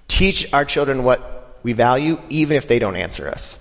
teach 0.08 0.52
our 0.52 0.64
children 0.64 1.02
what 1.02 1.58
we 1.62 1.72
value, 1.72 2.20
even 2.30 2.56
if 2.56 2.68
they 2.68 2.78
don't 2.78 2.96
answer 2.96 3.28
us. 3.28 3.58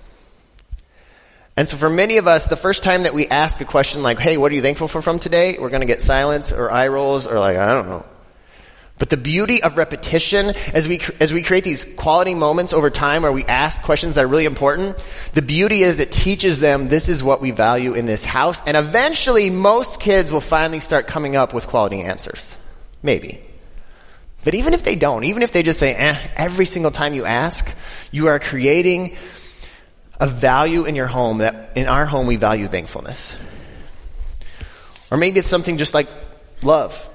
And 1.56 1.68
so 1.68 1.76
for 1.78 1.88
many 1.88 2.18
of 2.18 2.26
us, 2.26 2.46
the 2.48 2.56
first 2.56 2.82
time 2.82 3.04
that 3.04 3.14
we 3.14 3.26
ask 3.28 3.60
a 3.60 3.64
question 3.64 4.02
like, 4.02 4.18
hey, 4.18 4.36
what 4.36 4.52
are 4.52 4.54
you 4.54 4.60
thankful 4.60 4.88
for 4.88 5.00
from 5.00 5.18
today? 5.18 5.56
We're 5.58 5.70
going 5.70 5.80
to 5.80 5.86
get 5.86 6.02
silence 6.02 6.52
or 6.52 6.70
eye 6.70 6.88
rolls 6.88 7.26
or 7.26 7.38
like, 7.38 7.56
I 7.56 7.72
don't 7.72 7.88
know. 7.88 8.04
But 8.98 9.10
the 9.10 9.16
beauty 9.16 9.62
of 9.62 9.76
repetition, 9.76 10.54
as 10.72 10.88
we, 10.88 11.00
as 11.20 11.32
we 11.32 11.42
create 11.42 11.64
these 11.64 11.84
quality 11.84 12.34
moments 12.34 12.72
over 12.72 12.88
time 12.88 13.22
where 13.22 13.32
we 13.32 13.44
ask 13.44 13.82
questions 13.82 14.14
that 14.14 14.24
are 14.24 14.28
really 14.28 14.46
important, 14.46 15.02
the 15.32 15.42
beauty 15.42 15.82
is 15.82 16.00
it 16.00 16.10
teaches 16.10 16.60
them 16.60 16.88
this 16.88 17.08
is 17.10 17.22
what 17.22 17.42
we 17.42 17.50
value 17.50 17.92
in 17.92 18.06
this 18.06 18.24
house. 18.24 18.62
And 18.66 18.76
eventually 18.76 19.50
most 19.50 20.00
kids 20.00 20.32
will 20.32 20.40
finally 20.40 20.80
start 20.80 21.06
coming 21.06 21.36
up 21.36 21.52
with 21.52 21.66
quality 21.66 22.02
answers. 22.02 22.56
Maybe. 23.02 23.42
But 24.44 24.54
even 24.54 24.74
if 24.74 24.82
they 24.82 24.94
don't, 24.94 25.24
even 25.24 25.42
if 25.42 25.52
they 25.52 25.62
just 25.62 25.78
say, 25.78 25.92
eh, 25.92 26.16
every 26.36 26.66
single 26.66 26.90
time 26.90 27.14
you 27.14 27.24
ask, 27.26 27.68
you 28.12 28.28
are 28.28 28.38
creating 28.38 29.16
a 30.18 30.26
value 30.26 30.84
in 30.84 30.94
your 30.94 31.06
home 31.06 31.38
that 31.38 31.72
in 31.76 31.86
our 31.86 32.06
home 32.06 32.26
we 32.26 32.36
value 32.36 32.66
thankfulness. 32.66 33.36
Or 35.10 35.18
maybe 35.18 35.38
it's 35.38 35.48
something 35.48 35.78
just 35.78 35.94
like 35.94 36.08
love. 36.62 37.08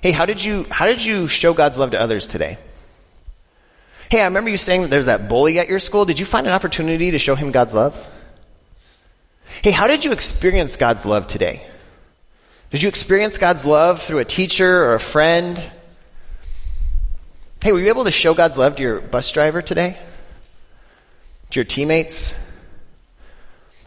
Hey, 0.00 0.12
how 0.12 0.26
did 0.26 0.42
you, 0.42 0.66
how 0.70 0.86
did 0.86 1.04
you 1.04 1.26
show 1.26 1.54
God's 1.54 1.78
love 1.78 1.90
to 1.90 2.00
others 2.00 2.26
today? 2.26 2.58
Hey, 4.10 4.20
I 4.20 4.24
remember 4.24 4.50
you 4.50 4.56
saying 4.56 4.82
that 4.82 4.90
there's 4.90 5.06
that 5.06 5.28
bully 5.28 5.58
at 5.58 5.68
your 5.68 5.80
school. 5.80 6.04
Did 6.04 6.18
you 6.18 6.24
find 6.24 6.46
an 6.46 6.52
opportunity 6.52 7.10
to 7.10 7.18
show 7.18 7.34
him 7.34 7.50
God's 7.50 7.74
love? 7.74 8.06
Hey, 9.62 9.70
how 9.70 9.86
did 9.86 10.04
you 10.04 10.12
experience 10.12 10.76
God's 10.76 11.04
love 11.04 11.26
today? 11.26 11.66
Did 12.70 12.82
you 12.82 12.88
experience 12.88 13.38
God's 13.38 13.64
love 13.64 14.00
through 14.00 14.18
a 14.18 14.24
teacher 14.24 14.84
or 14.84 14.94
a 14.94 15.00
friend? 15.00 15.60
Hey, 17.62 17.72
were 17.72 17.80
you 17.80 17.88
able 17.88 18.04
to 18.04 18.10
show 18.10 18.34
God's 18.34 18.56
love 18.56 18.76
to 18.76 18.82
your 18.82 19.00
bus 19.00 19.32
driver 19.32 19.62
today? 19.62 19.98
To 21.50 21.60
your 21.60 21.64
teammates? 21.64 22.34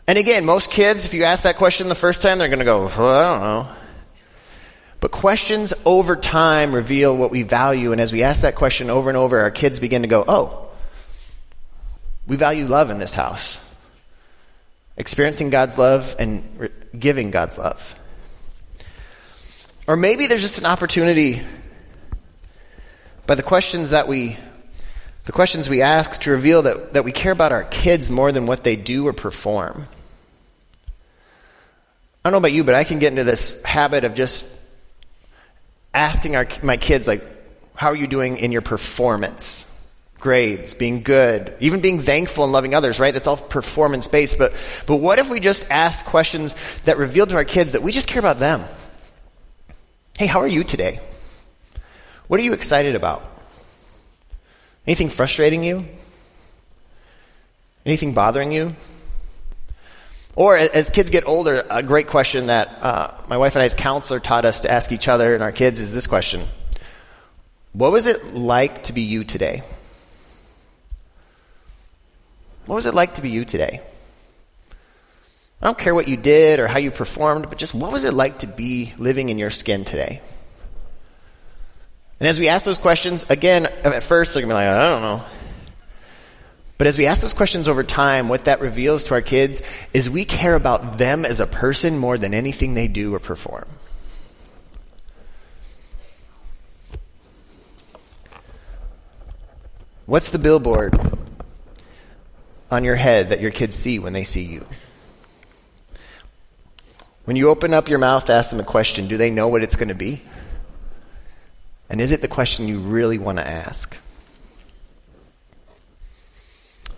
And 0.08 0.18
again, 0.18 0.46
most 0.46 0.72
kids, 0.72 1.06
if 1.06 1.14
you 1.14 1.24
ask 1.24 1.44
that 1.44 1.58
question 1.58 1.88
the 1.88 1.96
first 1.96 2.22
time, 2.22 2.38
they're 2.40 2.48
going 2.48 2.60
to 2.60 2.66
go, 2.66 2.86
well, 2.86 3.08
I 3.08 3.34
don't 3.34 3.42
know. 3.42 3.76
But 5.00 5.12
questions 5.12 5.74
over 5.84 6.16
time 6.16 6.74
reveal 6.74 7.16
what 7.16 7.32
we 7.32 7.44
value. 7.44 7.92
And 7.92 8.00
as 8.00 8.12
we 8.12 8.24
ask 8.24 8.42
that 8.42 8.56
question 8.56 8.90
over 8.90 9.10
and 9.10 9.18
over, 9.18 9.40
our 9.40 9.52
kids 9.52 9.80
begin 9.80 10.04
to 10.04 10.08
go, 10.08 10.24
oh, 10.28 10.70
we 12.28 12.36
value 12.36 12.66
love 12.66 12.90
in 12.92 13.00
this 13.00 13.14
house. 13.14 13.60
Experiencing 14.98 15.50
God's 15.50 15.78
love 15.78 16.16
and 16.20 16.60
re- 16.60 16.70
giving 16.98 17.32
God's 17.32 17.58
love. 17.58 17.96
Or 19.88 19.96
maybe 19.96 20.28
there's 20.28 20.42
just 20.42 20.60
an 20.60 20.66
opportunity 20.66 21.42
by 23.26 23.36
the 23.36 23.44
questions 23.44 23.90
that 23.90 24.08
we, 24.08 24.38
the 25.26 25.32
questions 25.32 25.70
we 25.70 25.82
ask 25.82 26.22
to 26.22 26.32
reveal 26.32 26.64
that, 26.64 26.94
that 26.94 27.04
we 27.04 27.12
care 27.12 27.32
about 27.32 27.52
our 27.52 27.64
kids 27.64 28.10
more 28.10 28.32
than 28.32 28.48
what 28.48 28.64
they 28.64 28.76
do 28.76 29.08
or 29.08 29.14
perform. 29.14 29.88
I 30.88 32.30
don't 32.30 32.34
know 32.34 32.38
about 32.40 32.54
you, 32.54 32.64
but 32.64 32.76
I 32.76 32.84
can 32.84 33.00
get 33.00 33.10
into 33.10 33.24
this 33.24 33.62
habit 33.64 34.04
of 34.04 34.14
just 34.14 34.48
asking 35.94 36.36
our, 36.36 36.48
my 36.64 36.78
kids, 36.78 37.08
like, 37.08 37.24
how 37.76 37.88
are 37.88 37.96
you 37.96 38.08
doing 38.08 38.38
in 38.38 38.52
your 38.52 38.62
performance? 38.62 39.66
Grades, 40.20 40.76
being 40.76 41.02
good, 41.02 41.56
even 41.60 41.82
being 41.82 42.00
thankful 42.00 42.44
and 42.44 42.54
loving 42.54 42.76
others, 42.76 43.00
right? 43.00 43.12
That's 43.12 43.26
all 43.26 43.38
performance 43.38 44.08
based. 44.08 44.38
But, 44.38 44.54
but 44.86 44.98
what 44.98 45.18
if 45.18 45.32
we 45.32 45.40
just 45.40 45.66
ask 45.72 46.06
questions 46.06 46.54
that 46.86 46.98
reveal 46.98 47.26
to 47.26 47.36
our 47.36 47.46
kids 47.46 47.74
that 47.74 47.82
we 47.82 47.92
just 47.92 48.08
care 48.08 48.20
about 48.20 48.38
them? 48.38 48.64
Hey, 50.20 50.28
how 50.28 50.42
are 50.42 50.48
you 50.48 50.64
today? 50.64 51.00
What 52.28 52.40
are 52.40 52.44
you 52.44 52.54
excited 52.54 52.94
about? 52.94 53.31
Anything 54.88 55.10
frustrating 55.10 55.64
you? 55.64 55.86
Anything 57.86 58.14
bothering 58.14 58.52
you? 58.52 58.76
Or 60.36 60.58
as 60.58 60.90
kids 60.90 61.10
get 61.10 61.28
older, 61.28 61.66
a 61.70 61.84
great 61.84 62.08
question 62.08 62.48
that 62.48 62.78
uh, 62.82 63.12
my 63.28 63.38
wife 63.38 63.56
and 63.56 63.64
I's 63.64 63.76
counselor 63.76 64.20
taught 64.20 64.46
us 64.46 64.62
to 64.62 64.72
ask 64.72 64.92
each 64.92 65.08
other 65.08 65.34
and 65.34 65.44
our 65.44 65.52
kids 65.52 65.80
is 65.80 65.94
this 65.94 66.08
question. 66.08 66.48
What 67.74 67.92
was 67.92 68.06
it 68.06 68.34
like 68.34 68.84
to 68.84 68.94
be 68.94 69.02
you 69.02 69.24
today? 69.24 69.62
What 72.66 72.76
was 72.76 72.86
it 72.86 72.94
like 72.94 73.16
to 73.16 73.22
be 73.22 73.30
you 73.30 73.44
today? 73.46 73.82
I 75.62 75.66
don't 75.66 75.78
care 75.78 75.94
what 75.94 76.08
you 76.08 76.18
did 76.18 76.60
or 76.60 76.68
how 76.68 76.80
you 76.80 76.92
performed, 76.92 77.50
but 77.50 77.58
just 77.58 77.74
what 77.74 77.92
was 77.92 78.04
it 78.04 78.14
like 78.14 78.40
to 78.40 78.48
be 78.48 78.94
living 78.98 79.30
in 79.30 79.38
your 79.38 79.52
skin 79.52 79.86
today? 79.86 80.22
And 82.22 82.28
as 82.28 82.40
we 82.40 82.50
ask 82.50 82.66
those 82.66 82.78
questions, 82.78 83.26
again, 83.30 83.66
at 83.66 84.04
first 84.04 84.36
they're 84.36 84.44
going 84.44 84.50
to 84.50 84.54
be 84.54 84.64
like, 84.64 84.68
I 84.68 84.90
don't 84.90 85.02
know. 85.02 85.24
But 86.78 86.86
as 86.86 86.96
we 86.96 87.08
ask 87.08 87.22
those 87.22 87.34
questions 87.34 87.68
over 87.68 87.84
time, 87.84 88.30
what 88.30 88.46
that 88.46 88.62
reveals 88.62 89.06
to 89.06 89.16
our 89.16 89.24
kids 89.24 89.64
is 89.92 90.08
we 90.08 90.24
care 90.24 90.54
about 90.54 91.00
them 91.00 91.26
as 91.26 91.40
a 91.40 91.48
person 91.48 91.98
more 91.98 92.20
than 92.20 92.36
anything 92.36 92.76
they 92.76 92.88
do 92.88 93.16
or 93.16 93.20
perform. 93.20 93.66
What's 100.06 100.30
the 100.30 100.38
billboard 100.38 101.00
on 102.70 102.84
your 102.84 102.98
head 102.98 103.30
that 103.30 103.42
your 103.42 103.50
kids 103.50 103.76
see 103.76 103.98
when 103.98 104.14
they 104.14 104.26
see 104.26 104.44
you? 104.44 104.64
When 107.26 107.36
you 107.36 107.50
open 107.50 107.74
up 107.74 107.90
your 107.90 107.98
mouth 107.98 108.26
to 108.26 108.34
ask 108.34 108.52
them 108.52 108.60
a 108.60 108.64
question, 108.64 109.08
do 109.08 109.18
they 109.18 109.32
know 109.32 109.48
what 109.48 109.64
it's 109.64 109.76
going 109.76 109.90
to 109.90 109.96
be? 109.96 110.22
And 111.92 112.00
is 112.00 112.14
it 112.14 112.22
the 112.22 112.30
question 112.30 112.70
you 112.70 112.80
really 112.80 113.18
want 113.18 113.38
to 113.38 113.46
ask? 113.46 113.98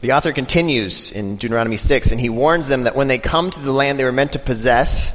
The 0.02 0.12
author 0.12 0.32
continues 0.34 1.12
in 1.12 1.38
Deuteronomy 1.38 1.78
6, 1.78 2.12
and 2.12 2.22
he 2.22 2.30
warns 2.30 2.68
them 2.68 2.84
that 2.84 2.96
when 2.96 3.08
they 3.08 3.18
come 3.18 3.50
to 3.50 3.60
the 3.60 3.72
land 3.72 4.00
they 4.00 4.04
were 4.04 4.12
meant 4.12 4.34
to 4.34 4.40
possess, 4.40 5.12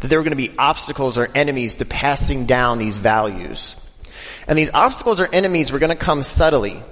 that 0.00 0.08
there 0.08 0.18
were 0.18 0.22
going 0.22 0.36
to 0.36 0.48
be 0.48 0.54
obstacles 0.58 1.16
or 1.16 1.30
enemies 1.34 1.76
to 1.76 1.86
passing 1.86 2.44
down 2.44 2.76
these 2.76 2.98
values. 2.98 3.76
And 4.46 4.58
these 4.58 4.70
obstacles 4.74 5.18
or 5.18 5.28
enemies 5.32 5.72
were 5.72 5.78
going 5.78 5.88
to 5.88 5.96
come 5.96 6.22
subtly 6.22 6.82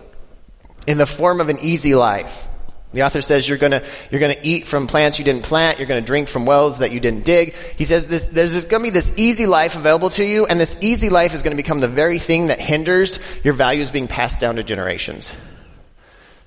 in 0.87 0.97
the 0.97 1.07
form 1.07 1.43
of 1.43 1.51
an 1.51 1.59
easy 1.61 1.95
life, 1.95 2.49
The 2.95 3.03
author 3.03 3.21
says 3.21 3.49
you're 3.49 3.59
gonna, 3.59 3.83
you're 4.11 4.21
gonna 4.21 4.37
eat 4.43 4.69
from 4.69 4.87
plants 4.87 5.19
you 5.19 5.25
didn't 5.25 5.43
plant, 5.43 5.79
you're 5.79 5.89
gonna 5.89 6.01
drink 6.01 6.29
from 6.29 6.47
wells 6.47 6.79
that 6.79 6.93
you 6.93 7.01
didn't 7.01 7.25
dig. 7.25 7.55
He 7.77 7.85
says 7.85 8.07
this, 8.07 8.25
there's 8.27 8.65
gonna 8.65 8.85
be 8.85 8.91
this 8.91 9.13
easy 9.17 9.47
life 9.47 9.77
available 9.77 10.11
to 10.11 10.25
you, 10.25 10.47
and 10.47 10.61
this 10.61 10.79
easy 10.81 11.11
life 11.11 11.35
is 11.35 11.43
gonna 11.43 11.57
become 11.57 11.81
the 11.81 11.89
very 11.89 12.21
thing 12.21 12.47
that 12.47 12.61
hinders 12.61 13.19
your 13.43 13.53
values 13.53 13.91
being 13.91 14.07
passed 14.07 14.39
down 14.39 14.57
to 14.57 14.63
generations. 14.63 15.35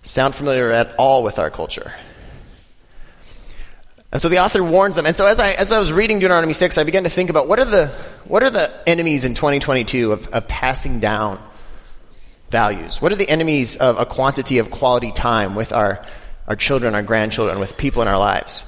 Sound 0.03 0.35
familiar 0.35 0.71
at 0.71 0.95
all 0.97 1.21
with 1.21 1.37
our 1.37 1.49
culture? 1.49 1.91
And 4.13 4.21
so 4.21 4.29
the 4.29 4.39
author 4.39 4.63
warns 4.63 4.95
them. 4.95 5.05
And 5.05 5.17
so 5.17 5.25
as 5.25 5.39
I, 5.39 5.51
as 5.51 5.73
I 5.73 5.79
was 5.79 5.91
reading 5.91 6.19
Deuteronomy 6.19 6.53
6, 6.53 6.77
I 6.77 6.85
began 6.85 7.03
to 7.03 7.09
think 7.09 7.29
about 7.29 7.49
what 7.49 7.59
are 7.59 7.65
the, 7.65 7.87
what 8.23 8.41
are 8.41 8.49
the 8.49 8.71
enemies 8.87 9.25
in 9.25 9.33
2022 9.33 10.13
of, 10.13 10.27
of 10.29 10.47
passing 10.47 11.01
down 11.01 11.43
values? 12.49 13.01
What 13.01 13.11
are 13.11 13.17
the 13.17 13.29
enemies 13.29 13.75
of 13.75 13.99
a 13.99 14.05
quantity 14.05 14.59
of 14.59 14.71
quality 14.71 15.11
time 15.11 15.55
with 15.55 15.73
our, 15.73 16.05
our 16.47 16.55
children, 16.55 16.95
our 16.95 17.03
grandchildren, 17.03 17.59
with 17.59 17.77
people 17.77 18.01
in 18.01 18.07
our 18.07 18.17
lives? 18.17 18.65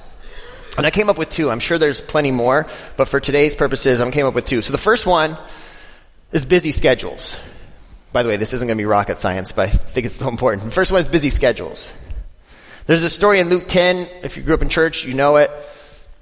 And 0.76 0.86
I 0.86 0.90
came 0.90 1.10
up 1.10 1.18
with 1.18 1.30
two. 1.30 1.50
I'm 1.50 1.60
sure 1.60 1.78
there's 1.78 2.00
plenty 2.00 2.30
more, 2.30 2.66
but 2.96 3.08
for 3.08 3.20
today's 3.20 3.54
purposes, 3.54 4.00
I 4.00 4.10
came 4.10 4.26
up 4.26 4.34
with 4.34 4.46
two. 4.46 4.62
So 4.62 4.72
the 4.72 4.78
first 4.78 5.06
one 5.06 5.36
is 6.32 6.44
busy 6.44 6.70
schedules. 6.70 7.36
By 8.12 8.22
the 8.22 8.28
way, 8.28 8.36
this 8.36 8.54
isn't 8.54 8.66
going 8.66 8.76
to 8.76 8.80
be 8.80 8.86
rocket 8.86 9.18
science, 9.18 9.52
but 9.52 9.68
I 9.68 9.70
think 9.70 10.06
it's 10.06 10.16
so 10.16 10.28
important. 10.28 10.64
The 10.64 10.70
first 10.70 10.90
one 10.90 11.00
is 11.00 11.08
busy 11.08 11.30
schedules. 11.30 11.92
There's 12.86 13.04
a 13.04 13.10
story 13.10 13.40
in 13.40 13.48
Luke 13.48 13.68
10. 13.68 14.08
If 14.22 14.36
you 14.36 14.42
grew 14.42 14.54
up 14.54 14.62
in 14.62 14.68
church, 14.68 15.04
you 15.04 15.14
know 15.14 15.36
it. 15.36 15.50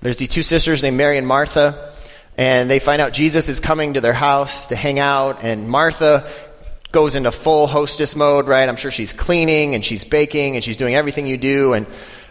There's 0.00 0.18
these 0.18 0.28
two 0.28 0.42
sisters 0.42 0.82
named 0.82 0.96
Mary 0.96 1.18
and 1.18 1.26
Martha, 1.26 1.94
and 2.36 2.70
they 2.70 2.78
find 2.78 3.00
out 3.00 3.12
Jesus 3.12 3.48
is 3.48 3.58
coming 3.58 3.94
to 3.94 4.00
their 4.00 4.12
house 4.12 4.66
to 4.68 4.76
hang 4.76 4.98
out, 4.98 5.42
and 5.42 5.68
Martha 5.68 6.30
goes 6.90 7.14
into 7.14 7.30
full 7.30 7.66
hostess 7.66 8.16
mode, 8.16 8.46
right? 8.46 8.68
I'm 8.68 8.76
sure 8.76 8.90
she's 8.90 9.12
cleaning 9.12 9.74
and 9.74 9.84
she's 9.84 10.04
baking 10.04 10.56
and 10.56 10.64
she's 10.64 10.76
doing 10.76 10.94
everything 10.94 11.26
you 11.26 11.36
do, 11.36 11.72
and 11.72 11.86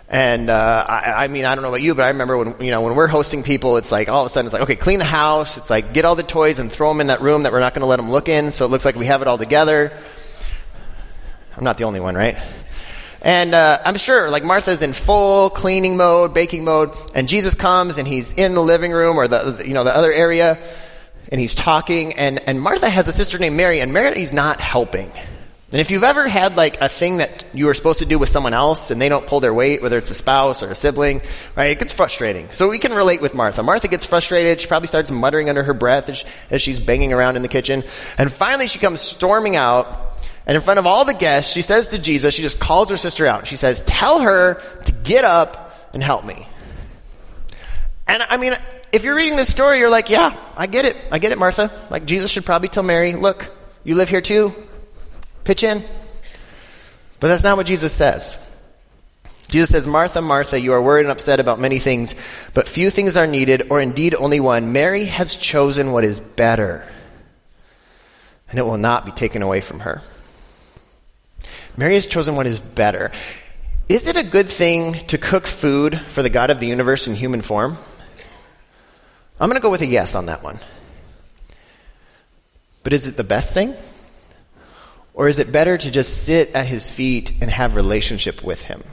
and 0.09 0.49
uh, 0.49 0.85
I, 0.87 1.25
I 1.25 1.27
mean, 1.27 1.43
I 1.43 1.53
don't 1.53 1.63
know 1.63 1.69
about 1.69 1.81
you, 1.81 1.93
but 1.93 2.05
I 2.05 2.09
remember 2.09 2.37
when 2.37 2.61
you 2.61 2.71
know 2.71 2.81
when 2.81 2.95
we're 2.95 3.07
hosting 3.07 3.43
people, 3.43 3.77
it's 3.77 3.91
like 3.91 4.09
all 4.09 4.21
of 4.21 4.25
a 4.25 4.29
sudden 4.29 4.45
it's 4.45 4.53
like, 4.53 4.63
okay, 4.63 4.75
clean 4.75 4.99
the 4.99 5.05
house. 5.05 5.57
It's 5.57 5.69
like 5.69 5.93
get 5.93 6.05
all 6.05 6.15
the 6.15 6.23
toys 6.23 6.59
and 6.59 6.71
throw 6.71 6.89
them 6.89 7.01
in 7.01 7.07
that 7.07 7.21
room 7.21 7.43
that 7.43 7.51
we're 7.51 7.59
not 7.59 7.73
going 7.73 7.81
to 7.81 7.87
let 7.87 7.97
them 7.97 8.09
look 8.09 8.29
in, 8.29 8.51
so 8.51 8.65
it 8.65 8.69
looks 8.69 8.85
like 8.85 8.95
we 8.95 9.05
have 9.05 9.21
it 9.21 9.27
all 9.27 9.37
together. 9.37 9.91
I'm 11.55 11.63
not 11.63 11.77
the 11.77 11.85
only 11.85 11.99
one, 11.99 12.15
right? 12.15 12.37
And 13.21 13.55
uh, 13.55 13.79
I'm 13.83 13.97
sure, 13.97 14.29
like 14.29 14.45
Martha's 14.45 14.81
in 14.81 14.93
full 14.93 15.49
cleaning 15.49 15.97
mode, 15.97 16.33
baking 16.33 16.63
mode, 16.63 16.95
and 17.15 17.27
Jesus 17.27 17.55
comes 17.55 17.97
and 17.97 18.07
he's 18.07 18.31
in 18.31 18.53
the 18.53 18.61
living 18.61 18.91
room 18.91 19.17
or 19.17 19.27
the 19.27 19.63
you 19.65 19.73
know 19.73 19.83
the 19.83 19.95
other 19.95 20.13
area, 20.13 20.59
and 21.31 21.39
he's 21.39 21.55
talking. 21.55 22.13
And 22.13 22.39
and 22.47 22.61
Martha 22.61 22.89
has 22.89 23.07
a 23.07 23.11
sister 23.11 23.37
named 23.37 23.55
Mary, 23.55 23.79
and 23.81 23.93
Mary's 23.93 24.33
not 24.33 24.59
helping. 24.59 25.11
And 25.69 25.81
if 25.81 25.91
you've 25.91 26.03
ever 26.03 26.29
had 26.29 26.55
like 26.55 26.79
a 26.79 26.87
thing 26.87 27.17
that 27.17 27.45
you 27.53 27.65
were 27.65 27.73
supposed 27.73 27.99
to 27.99 28.05
do 28.05 28.17
with 28.17 28.29
someone 28.29 28.53
else 28.53 28.89
and 28.89 29.01
they 29.01 29.09
don't 29.09 29.27
pull 29.27 29.41
their 29.41 29.53
weight, 29.53 29.81
whether 29.81 29.97
it's 29.97 30.09
a 30.11 30.15
spouse 30.15 30.63
or 30.63 30.69
a 30.69 30.75
sibling, 30.75 31.21
right, 31.57 31.71
it 31.71 31.79
gets 31.79 31.91
frustrating. 31.91 32.49
So 32.51 32.69
we 32.69 32.79
can 32.79 32.93
relate 32.93 33.21
with 33.21 33.33
Martha. 33.33 33.63
Martha 33.63 33.89
gets 33.89 34.05
frustrated. 34.05 34.61
She 34.61 34.67
probably 34.67 34.87
starts 34.87 35.11
muttering 35.11 35.49
under 35.49 35.63
her 35.63 35.73
breath 35.73 36.07
as, 36.07 36.23
as 36.49 36.61
she's 36.61 36.79
banging 36.79 37.11
around 37.11 37.35
in 37.35 37.41
the 37.41 37.49
kitchen. 37.49 37.83
And 38.17 38.31
finally 38.31 38.67
she 38.67 38.79
comes 38.79 39.01
storming 39.01 39.57
out 39.57 40.07
and 40.47 40.55
in 40.55 40.61
front 40.61 40.79
of 40.79 40.87
all 40.87 41.03
the 41.03 41.13
guests, 41.13 41.51
she 41.51 41.61
says 41.61 41.89
to 41.89 41.99
Jesus, 41.99 42.33
she 42.33 42.41
just 42.41 42.57
calls 42.57 42.89
her 42.89 42.95
sister 42.95 43.27
out. 43.27 43.45
She 43.45 43.57
says, 43.57 43.81
tell 43.81 44.21
her 44.21 44.61
to 44.85 44.91
get 45.03 45.25
up 45.25 45.73
and 45.93 46.01
help 46.01 46.23
me. 46.23 46.47
And 48.07 48.23
I 48.23 48.37
mean, 48.37 48.55
if 48.91 49.03
you're 49.03 49.15
reading 49.15 49.35
this 49.35 49.51
story, 49.51 49.79
you're 49.79 49.89
like, 49.89 50.09
yeah, 50.09 50.35
I 50.55 50.67
get 50.67 50.85
it. 50.85 50.95
I 51.11 51.19
get 51.19 51.31
it, 51.31 51.37
Martha. 51.37 51.71
Like 51.89 52.05
Jesus 52.05 52.31
should 52.31 52.45
probably 52.45 52.69
tell 52.69 52.83
Mary, 52.83 53.13
look, 53.13 53.51
you 53.83 53.95
live 53.95 54.09
here 54.09 54.21
too. 54.21 54.53
Pitch 55.43 55.63
in. 55.63 55.83
But 57.19 57.29
that's 57.29 57.43
not 57.43 57.57
what 57.57 57.65
Jesus 57.65 57.93
says. 57.93 58.43
Jesus 59.49 59.69
says, 59.69 59.87
Martha, 59.87 60.21
Martha, 60.21 60.59
you 60.59 60.73
are 60.73 60.81
worried 60.81 61.05
and 61.05 61.11
upset 61.11 61.39
about 61.39 61.59
many 61.59 61.79
things, 61.79 62.15
but 62.53 62.67
few 62.67 62.89
things 62.89 63.15
are 63.15 63.27
needed, 63.27 63.67
or 63.69 63.79
indeed 63.79 64.13
only 64.13 64.41
one. 64.41 64.73
Mary 64.73 65.05
has 65.05 65.37
chosen 65.37 65.93
what 65.93 66.03
is 66.03 66.19
better, 66.19 66.85
and 68.49 68.59
it 68.59 68.63
will 68.63 68.77
not 68.77 69.05
be 69.05 69.13
taken 69.13 69.41
away 69.41 69.61
from 69.61 69.79
her. 69.79 70.01
Mary 71.77 71.93
has 71.93 72.07
chosen 72.07 72.35
what 72.35 72.45
is 72.45 72.59
better. 72.59 73.11
Is 73.87 74.07
it 74.07 74.17
a 74.17 74.23
good 74.23 74.49
thing 74.49 74.95
to 75.07 75.17
cook 75.17 75.47
food 75.47 75.97
for 75.97 76.21
the 76.21 76.29
God 76.29 76.49
of 76.49 76.59
the 76.59 76.67
universe 76.67 77.07
in 77.07 77.15
human 77.15 77.41
form? 77.41 77.77
I'm 79.39 79.49
going 79.49 79.59
to 79.59 79.63
go 79.63 79.69
with 79.69 79.81
a 79.81 79.87
yes 79.87 80.15
on 80.15 80.27
that 80.27 80.43
one. 80.43 80.59
But 82.83 82.93
is 82.93 83.07
it 83.07 83.17
the 83.17 83.23
best 83.23 83.53
thing? 83.53 83.75
Or 85.13 85.27
is 85.27 85.39
it 85.39 85.51
better 85.51 85.77
to 85.77 85.91
just 85.91 86.23
sit 86.23 86.51
at 86.53 86.67
his 86.67 86.91
feet 86.91 87.33
and 87.41 87.49
have 87.49 87.75
relationship 87.75 88.43
with 88.43 88.63
him? 88.63 88.83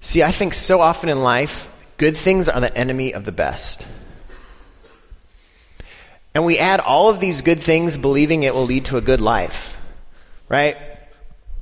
See, 0.00 0.22
I 0.22 0.32
think 0.32 0.54
so 0.54 0.80
often 0.80 1.08
in 1.08 1.22
life, 1.22 1.68
good 1.98 2.16
things 2.16 2.48
are 2.48 2.60
the 2.60 2.74
enemy 2.76 3.14
of 3.14 3.24
the 3.24 3.32
best. 3.32 3.86
And 6.34 6.44
we 6.44 6.58
add 6.58 6.80
all 6.80 7.10
of 7.10 7.20
these 7.20 7.42
good 7.42 7.60
things 7.60 7.98
believing 7.98 8.42
it 8.42 8.54
will 8.54 8.64
lead 8.64 8.86
to 8.86 8.96
a 8.96 9.02
good 9.02 9.20
life 9.20 9.78
right? 10.50 10.76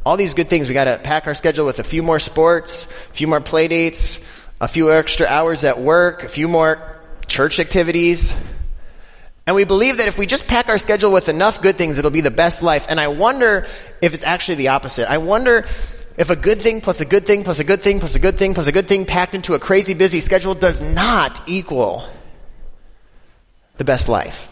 All 0.04 0.16
these 0.16 0.34
good 0.34 0.48
things. 0.48 0.66
We 0.66 0.74
got 0.74 0.84
to 0.84 0.98
pack 0.98 1.28
our 1.28 1.34
schedule 1.36 1.66
with 1.66 1.78
a 1.78 1.84
few 1.84 2.02
more 2.02 2.18
sports, 2.18 2.86
a 2.86 3.12
few 3.12 3.28
more 3.28 3.40
play 3.40 3.68
dates, 3.68 4.18
a 4.60 4.68
few 4.68 4.92
extra 4.92 5.26
hours 5.26 5.64
at 5.64 5.80
work, 5.80 6.24
a 6.24 6.28
few 6.28 6.48
more 6.48 7.00
church 7.26 7.60
activities. 7.60 8.34
And 9.46 9.54
we 9.56 9.64
believe 9.64 9.98
that 9.98 10.08
if 10.08 10.18
we 10.18 10.26
just 10.26 10.46
pack 10.46 10.68
our 10.68 10.78
schedule 10.78 11.10
with 11.10 11.28
enough 11.28 11.62
good 11.62 11.76
things, 11.76 11.96
it'll 11.96 12.10
be 12.10 12.20
the 12.20 12.30
best 12.30 12.62
life. 12.62 12.86
And 12.88 13.00
I 13.00 13.08
wonder 13.08 13.66
if 14.02 14.14
it's 14.14 14.24
actually 14.24 14.56
the 14.56 14.68
opposite. 14.68 15.10
I 15.10 15.18
wonder 15.18 15.66
if 16.16 16.30
a 16.30 16.36
good 16.36 16.60
thing 16.60 16.80
plus 16.80 17.00
a 17.00 17.04
good 17.04 17.24
thing 17.24 17.44
plus 17.44 17.60
a 17.60 17.64
good 17.64 17.82
thing 17.82 18.00
plus 18.00 18.16
a 18.16 18.18
good 18.18 18.36
thing 18.36 18.52
plus 18.52 18.66
a 18.66 18.72
good 18.72 18.88
thing 18.88 19.06
packed 19.06 19.34
into 19.34 19.54
a 19.54 19.58
crazy 19.58 19.94
busy 19.94 20.20
schedule 20.20 20.54
does 20.54 20.80
not 20.80 21.40
equal 21.46 22.04
the 23.76 23.84
best 23.84 24.08
life. 24.08 24.50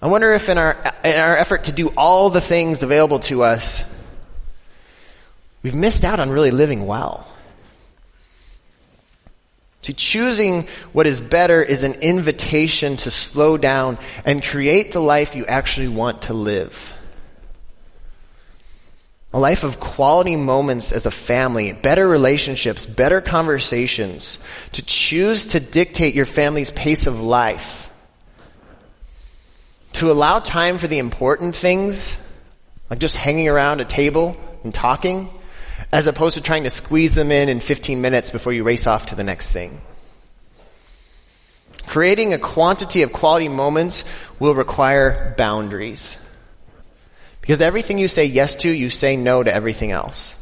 I 0.00 0.08
wonder 0.08 0.32
if 0.32 0.48
in 0.48 0.58
our, 0.58 0.72
in 1.04 1.16
our 1.16 1.36
effort 1.36 1.64
to 1.64 1.72
do 1.72 1.88
all 1.96 2.30
the 2.30 2.40
things 2.40 2.82
available 2.82 3.20
to 3.20 3.42
us, 3.42 3.84
we've 5.62 5.76
missed 5.76 6.02
out 6.02 6.18
on 6.18 6.30
really 6.30 6.50
living 6.50 6.86
well. 6.86 7.28
See, 9.82 9.92
choosing 9.92 10.68
what 10.92 11.06
is 11.06 11.20
better 11.20 11.62
is 11.62 11.82
an 11.82 11.94
invitation 11.94 12.96
to 12.98 13.10
slow 13.10 13.56
down 13.56 13.98
and 14.24 14.42
create 14.42 14.92
the 14.92 15.00
life 15.00 15.34
you 15.34 15.44
actually 15.46 15.88
want 15.88 16.22
to 16.22 16.34
live. 16.34 16.94
A 19.34 19.40
life 19.40 19.64
of 19.64 19.80
quality 19.80 20.36
moments 20.36 20.92
as 20.92 21.06
a 21.06 21.10
family, 21.10 21.72
better 21.72 22.06
relationships, 22.06 22.86
better 22.86 23.20
conversations, 23.20 24.38
to 24.72 24.84
choose 24.84 25.46
to 25.46 25.60
dictate 25.60 26.14
your 26.14 26.26
family's 26.26 26.70
pace 26.70 27.06
of 27.06 27.20
life 27.20 27.82
to 29.94 30.10
allow 30.10 30.38
time 30.38 30.78
for 30.78 30.88
the 30.88 30.98
important 30.98 31.54
things, 31.54 32.16
like 32.90 32.98
just 32.98 33.16
hanging 33.16 33.48
around 33.48 33.80
a 33.80 33.84
table 33.84 34.36
and 34.64 34.74
talking, 34.74 35.30
as 35.90 36.06
opposed 36.06 36.34
to 36.34 36.40
trying 36.40 36.64
to 36.64 36.70
squeeze 36.70 37.14
them 37.14 37.30
in 37.30 37.48
in 37.48 37.60
15 37.60 38.00
minutes 38.00 38.30
before 38.30 38.52
you 38.52 38.64
race 38.64 38.86
off 38.86 39.06
to 39.06 39.14
the 39.14 39.24
next 39.24 39.50
thing. 39.50 39.80
Creating 41.86 42.32
a 42.32 42.38
quantity 42.38 43.02
of 43.02 43.12
quality 43.12 43.48
moments 43.48 44.04
will 44.38 44.54
require 44.54 45.34
boundaries. 45.36 46.16
Because 47.40 47.60
everything 47.60 47.98
you 47.98 48.08
say 48.08 48.26
yes 48.26 48.54
to, 48.56 48.70
you 48.70 48.88
say 48.88 49.16
no 49.16 49.42
to 49.42 49.52
everything 49.52 49.90
else. 49.90 50.34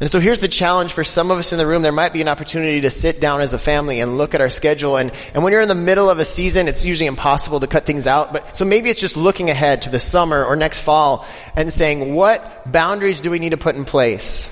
And 0.00 0.08
so 0.08 0.20
here's 0.20 0.38
the 0.38 0.46
challenge 0.46 0.92
for 0.92 1.02
some 1.02 1.32
of 1.32 1.38
us 1.38 1.52
in 1.52 1.58
the 1.58 1.66
room. 1.66 1.82
There 1.82 1.90
might 1.90 2.12
be 2.12 2.20
an 2.20 2.28
opportunity 2.28 2.82
to 2.82 2.90
sit 2.90 3.20
down 3.20 3.40
as 3.40 3.52
a 3.52 3.58
family 3.58 3.98
and 4.00 4.16
look 4.16 4.32
at 4.32 4.40
our 4.40 4.48
schedule. 4.48 4.96
And, 4.96 5.10
and 5.34 5.42
when 5.42 5.52
you're 5.52 5.62
in 5.62 5.68
the 5.68 5.74
middle 5.74 6.08
of 6.08 6.20
a 6.20 6.24
season, 6.24 6.68
it's 6.68 6.84
usually 6.84 7.08
impossible 7.08 7.58
to 7.60 7.66
cut 7.66 7.84
things 7.84 8.06
out. 8.06 8.32
But, 8.32 8.56
so 8.56 8.64
maybe 8.64 8.90
it's 8.90 9.00
just 9.00 9.16
looking 9.16 9.50
ahead 9.50 9.82
to 9.82 9.90
the 9.90 9.98
summer 9.98 10.44
or 10.44 10.54
next 10.54 10.82
fall 10.82 11.26
and 11.56 11.72
saying, 11.72 12.14
what 12.14 12.70
boundaries 12.70 13.20
do 13.20 13.30
we 13.32 13.40
need 13.40 13.50
to 13.50 13.56
put 13.56 13.74
in 13.74 13.84
place 13.84 14.48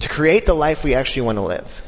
to 0.00 0.08
create 0.08 0.44
the 0.44 0.54
life 0.54 0.82
we 0.82 0.94
actually 0.94 1.22
want 1.22 1.38
to 1.38 1.42
live? 1.42 1.84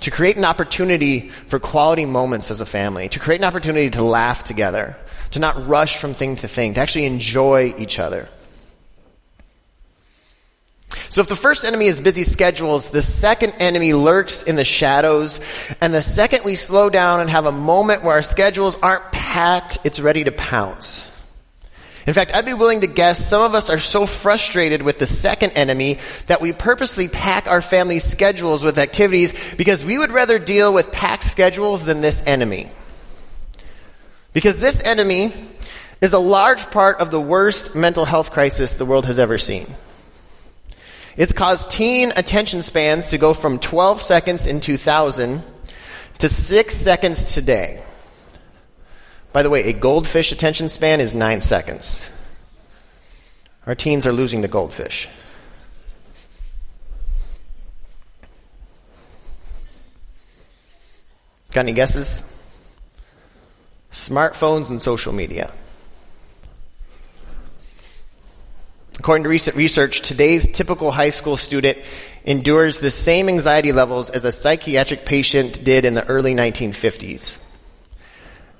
To 0.00 0.10
create 0.10 0.38
an 0.38 0.44
opportunity 0.44 1.28
for 1.28 1.58
quality 1.58 2.06
moments 2.06 2.50
as 2.50 2.62
a 2.62 2.66
family. 2.66 3.10
To 3.10 3.18
create 3.18 3.42
an 3.42 3.44
opportunity 3.44 3.90
to 3.90 4.02
laugh 4.02 4.42
together. 4.42 4.96
To 5.32 5.40
not 5.40 5.68
rush 5.68 5.98
from 5.98 6.14
thing 6.14 6.36
to 6.36 6.48
thing. 6.48 6.74
To 6.74 6.80
actually 6.80 7.04
enjoy 7.04 7.74
each 7.76 7.98
other. 7.98 8.30
So 11.18 11.22
if 11.22 11.26
the 11.26 11.34
first 11.34 11.64
enemy 11.64 11.86
is 11.86 12.00
busy 12.00 12.22
schedules, 12.22 12.90
the 12.90 13.02
second 13.02 13.54
enemy 13.58 13.92
lurks 13.92 14.44
in 14.44 14.54
the 14.54 14.64
shadows. 14.64 15.40
And 15.80 15.92
the 15.92 16.00
second 16.00 16.44
we 16.44 16.54
slow 16.54 16.90
down 16.90 17.18
and 17.18 17.28
have 17.28 17.44
a 17.44 17.50
moment 17.50 18.04
where 18.04 18.12
our 18.12 18.22
schedules 18.22 18.76
aren't 18.80 19.10
packed, 19.10 19.78
it's 19.82 19.98
ready 19.98 20.22
to 20.22 20.30
pounce. 20.30 21.04
In 22.06 22.14
fact, 22.14 22.32
I'd 22.32 22.44
be 22.44 22.54
willing 22.54 22.82
to 22.82 22.86
guess 22.86 23.18
some 23.18 23.42
of 23.42 23.56
us 23.56 23.68
are 23.68 23.80
so 23.80 24.06
frustrated 24.06 24.82
with 24.82 25.00
the 25.00 25.06
second 25.06 25.54
enemy 25.54 25.98
that 26.28 26.40
we 26.40 26.52
purposely 26.52 27.08
pack 27.08 27.48
our 27.48 27.62
family 27.62 27.98
schedules 27.98 28.62
with 28.62 28.78
activities 28.78 29.34
because 29.56 29.84
we 29.84 29.98
would 29.98 30.12
rather 30.12 30.38
deal 30.38 30.72
with 30.72 30.92
packed 30.92 31.24
schedules 31.24 31.84
than 31.84 32.00
this 32.00 32.22
enemy. 32.26 32.70
Because 34.32 34.60
this 34.60 34.84
enemy 34.84 35.32
is 36.00 36.12
a 36.12 36.20
large 36.20 36.70
part 36.70 37.00
of 37.00 37.10
the 37.10 37.20
worst 37.20 37.74
mental 37.74 38.04
health 38.04 38.30
crisis 38.30 38.74
the 38.74 38.86
world 38.86 39.06
has 39.06 39.18
ever 39.18 39.36
seen. 39.36 39.66
It's 41.18 41.32
caused 41.32 41.72
teen 41.72 42.12
attention 42.14 42.62
spans 42.62 43.08
to 43.08 43.18
go 43.18 43.34
from 43.34 43.58
12 43.58 44.00
seconds 44.00 44.46
in 44.46 44.60
2000 44.60 45.42
to 46.20 46.28
6 46.28 46.74
seconds 46.76 47.24
today. 47.24 47.82
By 49.32 49.42
the 49.42 49.50
way, 49.50 49.64
a 49.64 49.72
goldfish 49.72 50.30
attention 50.30 50.68
span 50.68 51.00
is 51.00 51.14
9 51.14 51.40
seconds. 51.40 52.08
Our 53.66 53.74
teens 53.74 54.06
are 54.06 54.12
losing 54.12 54.42
to 54.42 54.48
goldfish. 54.48 55.08
Got 61.50 61.62
any 61.62 61.72
guesses? 61.72 62.22
Smartphones 63.90 64.70
and 64.70 64.80
social 64.80 65.12
media. 65.12 65.52
According 68.98 69.22
to 69.22 69.28
recent 69.28 69.56
research, 69.56 70.00
today's 70.00 70.48
typical 70.48 70.90
high 70.90 71.10
school 71.10 71.36
student 71.36 71.78
endures 72.24 72.80
the 72.80 72.90
same 72.90 73.28
anxiety 73.28 73.70
levels 73.70 74.10
as 74.10 74.24
a 74.24 74.32
psychiatric 74.32 75.06
patient 75.06 75.62
did 75.62 75.84
in 75.84 75.94
the 75.94 76.04
early 76.06 76.34
1950s. 76.34 77.38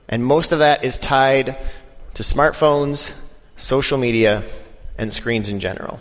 And 0.09 0.24
most 0.24 0.53
of 0.53 0.61
that 0.61 0.85
is 0.85 0.96
tied 0.96 1.59
to 2.14 2.22
smartphones, 2.22 3.11
social 3.57 3.98
media, 3.98 4.44
and 4.96 5.12
screens 5.12 5.48
in 5.48 5.59
general. 5.59 5.98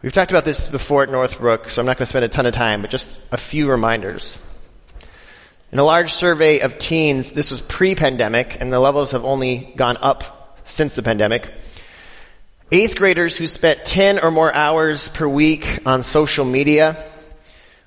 We've 0.00 0.12
talked 0.12 0.30
about 0.30 0.46
this 0.46 0.68
before 0.68 1.02
at 1.02 1.10
Northbrook, 1.10 1.68
so 1.68 1.82
I'm 1.82 1.86
not 1.86 1.98
going 1.98 2.04
to 2.04 2.06
spend 2.06 2.24
a 2.24 2.28
ton 2.28 2.46
of 2.46 2.54
time, 2.54 2.80
but 2.80 2.90
just 2.90 3.08
a 3.30 3.36
few 3.36 3.70
reminders. 3.70 4.40
In 5.70 5.78
a 5.78 5.84
large 5.84 6.14
survey 6.14 6.60
of 6.60 6.78
teens, 6.78 7.32
this 7.32 7.50
was 7.50 7.60
pre-pandemic, 7.60 8.58
and 8.58 8.72
the 8.72 8.80
levels 8.80 9.10
have 9.10 9.24
only 9.26 9.70
gone 9.76 9.98
up 9.98 10.60
since 10.64 10.94
the 10.94 11.02
pandemic. 11.02 11.52
Eighth 12.70 12.96
graders 12.96 13.34
who 13.34 13.46
spent 13.46 13.86
10 13.86 14.18
or 14.18 14.30
more 14.30 14.54
hours 14.54 15.08
per 15.08 15.26
week 15.26 15.80
on 15.86 16.02
social 16.02 16.44
media 16.44 17.02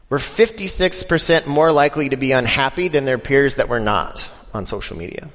were 0.10 0.18
56% 0.18 1.46
more 1.46 1.72
likely 1.72 2.10
to 2.10 2.18
be 2.18 2.32
unhappy 2.32 2.88
than 2.88 3.06
their 3.06 3.20
peers 3.20 3.56
that 3.56 3.70
were 3.70 3.80
not 3.80 4.28
on 4.56 4.66
social 4.66 4.98
media. 4.98 5.30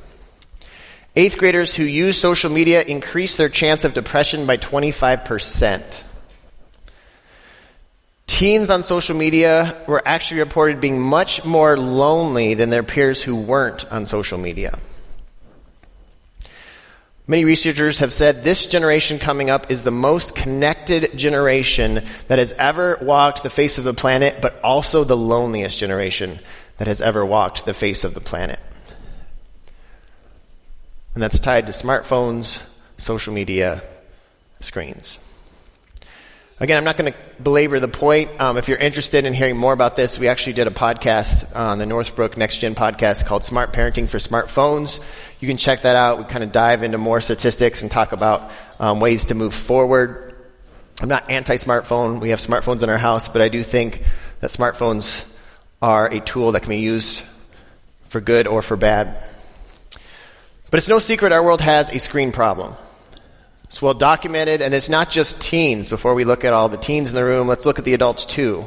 Eighth 1.15 1.39
graders 1.39 1.75
who 1.75 1.85
use 1.85 2.21
social 2.21 2.51
media 2.51 2.83
increased 2.83 3.39
their 3.39 3.49
chance 3.49 3.85
of 3.85 3.95
depression 3.95 4.47
by 4.47 4.57
25%. 4.57 6.03
Teens 8.27 8.69
on 8.69 8.83
social 8.83 9.17
media 9.17 9.81
were 9.87 10.03
actually 10.07 10.41
reported 10.41 10.81
being 10.81 11.01
much 11.01 11.45
more 11.45 11.79
lonely 11.79 12.55
than 12.55 12.69
their 12.69 12.83
peers 12.83 13.23
who 13.23 13.37
weren't 13.37 13.91
on 13.93 14.07
social 14.07 14.39
media. 14.39 14.79
Many 17.29 17.45
researchers 17.45 17.99
have 17.99 18.13
said 18.13 18.45
this 18.45 18.67
generation 18.67 19.19
coming 19.19 19.51
up 19.51 19.71
is 19.71 19.83
the 19.83 19.91
most 19.91 20.37
connected 20.37 21.17
generation 21.19 22.05
that 22.29 22.39
has 22.39 22.53
ever 22.53 22.99
walked 23.03 23.43
the 23.43 23.51
face 23.51 23.79
of 23.79 23.85
the 23.85 23.95
planet, 23.95 24.41
but 24.41 24.61
also 24.63 25.03
the 25.03 25.17
loneliest 25.17 25.77
generation 25.77 26.39
that 26.79 26.87
has 26.87 27.01
ever 27.01 27.27
walked 27.27 27.65
the 27.65 27.75
face 27.75 28.05
of 28.05 28.15
the 28.15 28.21
planet. 28.21 28.61
And 31.15 31.23
that's 31.23 31.41
tied 31.41 31.67
to 31.67 31.73
smartphones, 31.73 32.63
social 32.99 33.35
media, 33.35 33.83
screens. 34.61 35.19
Again, 36.59 36.79
I'm 36.79 36.85
not 36.85 36.97
going 36.97 37.13
to 37.13 37.19
belabor 37.43 37.79
the 37.81 37.89
point. 37.89 38.41
Um, 38.41 38.57
if 38.57 38.67
you're 38.67 38.79
interested 38.79 39.27
in 39.27 39.35
hearing 39.35 39.59
more 39.59 39.75
about 39.75 39.95
this, 39.95 40.19
we 40.19 40.27
actually 40.29 40.55
did 40.55 40.67
a 40.67 40.71
podcast 40.71 41.55
on 41.55 41.79
the 41.79 41.85
Northbrook 41.85 42.39
Next 42.39 42.57
Gen 42.59 42.75
podcast 42.75 43.27
called 43.27 43.45
Smart 43.45 43.75
Parenting 43.75 44.09
for 44.09 44.17
Smartphones. 44.17 44.99
You 45.39 45.49
can 45.49 45.59
check 45.59 45.83
that 45.83 45.97
out. 45.97 46.17
We 46.17 46.25
kind 46.25 46.43
of 46.43 46.53
dive 46.53 46.83
into 46.83 46.97
more 46.97 47.21
statistics 47.21 47.83
and 47.83 47.91
talk 47.91 48.13
about 48.13 48.51
um, 48.81 49.01
ways 49.01 49.27
to 49.27 49.35
move 49.35 49.53
forward. 49.53 50.35
I'm 51.03 51.11
not 51.11 51.31
anti-smartphone. 51.31 52.23
We 52.23 52.31
have 52.31 52.39
smartphones 52.39 52.83
in 52.83 52.89
our 52.89 52.97
house, 52.97 53.29
but 53.29 53.43
I 53.43 53.51
do 53.51 53.63
think 53.63 54.03
that 54.41 54.49
smartphones 54.49 55.27
are 55.83 56.07
a 56.07 56.21
tool 56.21 56.53
that 56.53 56.61
can 56.61 56.71
be 56.71 56.79
used 56.79 57.23
for 58.09 58.23
good 58.23 58.47
or 58.47 58.63
for 58.63 58.79
bad. 58.79 59.23
But 60.71 60.79
it's 60.79 60.89
no 60.89 61.01
secret 61.01 61.33
our 61.33 61.43
world 61.43 61.61
has 61.61 61.91
a 61.91 61.99
screen 61.99 62.33
problem. 62.33 62.77
It's 63.69 63.83
well 63.83 63.95
documented, 63.95 64.63
and 64.63 64.73
it's 64.73 64.89
not 64.89 65.11
just 65.11 65.41
teens. 65.41 65.89
Before 65.89 66.15
we 66.15 66.25
look 66.25 66.45
at 66.45 66.53
all 66.53 66.69
the 66.69 66.77
teens 66.77 67.09
in 67.11 67.15
the 67.15 67.25
room, 67.25 67.47
let's 67.49 67.67
look 67.67 67.79
at 67.79 67.85
the 67.85 67.95
adults 67.95 68.25
too. 68.25 68.65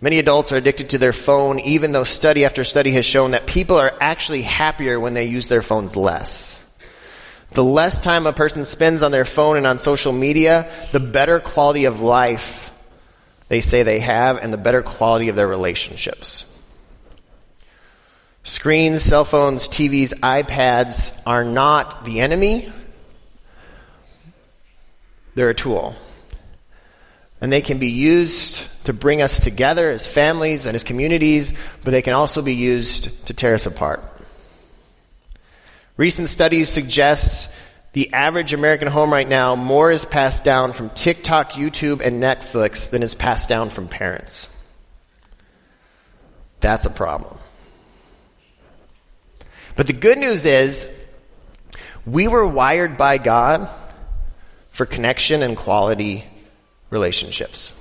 Many 0.00 0.18
adults 0.18 0.50
are 0.52 0.56
addicted 0.56 0.90
to 0.90 0.98
their 0.98 1.12
phone, 1.12 1.60
even 1.60 1.92
though 1.92 2.04
study 2.04 2.44
after 2.44 2.64
study 2.64 2.92
has 2.92 3.04
shown 3.04 3.32
that 3.32 3.46
people 3.46 3.76
are 3.76 3.92
actually 4.00 4.42
happier 4.42 4.98
when 4.98 5.12
they 5.12 5.26
use 5.26 5.48
their 5.48 5.60
phones 5.60 5.94
less. 5.94 6.58
The 7.50 7.64
less 7.64 7.98
time 7.98 8.26
a 8.26 8.32
person 8.32 8.64
spends 8.64 9.02
on 9.02 9.10
their 9.10 9.24
phone 9.24 9.56
and 9.56 9.66
on 9.66 9.78
social 9.78 10.12
media, 10.12 10.70
the 10.92 11.00
better 11.00 11.38
quality 11.38 11.84
of 11.84 12.00
life 12.00 12.72
they 13.48 13.60
say 13.60 13.82
they 13.82 13.98
have 13.98 14.38
and 14.38 14.52
the 14.52 14.58
better 14.58 14.80
quality 14.80 15.28
of 15.28 15.36
their 15.36 15.48
relationships. 15.48 16.46
Screens, 18.44 19.02
cell 19.02 19.24
phones, 19.24 19.68
TVs, 19.68 20.14
iPads 20.20 21.20
are 21.26 21.44
not 21.44 22.04
the 22.04 22.20
enemy. 22.20 22.72
They're 25.34 25.50
a 25.50 25.54
tool. 25.54 25.94
And 27.40 27.52
they 27.52 27.62
can 27.62 27.78
be 27.78 27.88
used 27.88 28.66
to 28.84 28.92
bring 28.92 29.22
us 29.22 29.40
together 29.40 29.90
as 29.90 30.06
families 30.06 30.66
and 30.66 30.74
as 30.74 30.84
communities, 30.84 31.52
but 31.84 31.92
they 31.92 32.02
can 32.02 32.12
also 32.12 32.42
be 32.42 32.54
used 32.54 33.26
to 33.26 33.34
tear 33.34 33.54
us 33.54 33.66
apart. 33.66 34.04
Recent 35.96 36.28
studies 36.28 36.68
suggest 36.68 37.50
the 37.92 38.12
average 38.12 38.52
American 38.52 38.88
home 38.88 39.12
right 39.12 39.28
now, 39.28 39.56
more 39.56 39.90
is 39.90 40.04
passed 40.04 40.44
down 40.44 40.72
from 40.72 40.90
TikTok, 40.90 41.52
YouTube, 41.52 42.00
and 42.00 42.22
Netflix 42.22 42.90
than 42.90 43.02
is 43.02 43.14
passed 43.14 43.48
down 43.48 43.70
from 43.70 43.88
parents. 43.88 44.48
That's 46.60 46.84
a 46.84 46.90
problem. 46.90 47.38
But 49.76 49.86
the 49.86 49.92
good 49.92 50.18
news 50.18 50.46
is, 50.46 50.88
we 52.06 52.28
were 52.28 52.46
wired 52.46 52.96
by 52.96 53.18
God 53.18 53.68
for 54.70 54.86
connection 54.86 55.42
and 55.42 55.56
quality 55.56 56.24
relationships. 56.90 57.74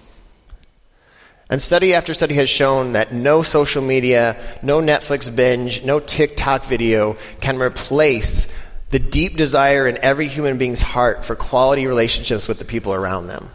And 1.50 1.60
study 1.60 1.96
after 1.96 2.14
study 2.14 2.36
has 2.36 2.50
shown 2.50 2.94
that 2.94 3.12
no 3.12 3.42
social 3.42 3.82
media, 3.82 4.38
no 4.62 4.82
Netflix 4.82 5.36
binge, 5.36 5.84
no 5.84 6.00
TikTok 6.00 6.66
video 6.66 7.18
can 7.42 7.60
replace 7.60 8.48
the 8.92 9.00
deep 9.00 9.36
desire 9.36 9.88
in 9.88 9.98
every 10.04 10.28
human 10.28 10.58
being's 10.58 10.82
heart 10.82 11.26
for 11.26 11.36
quality 11.36 11.88
relationships 11.88 12.48
with 12.48 12.60
the 12.60 12.66
people 12.66 12.94
around 12.94 13.28
them. 13.28 13.50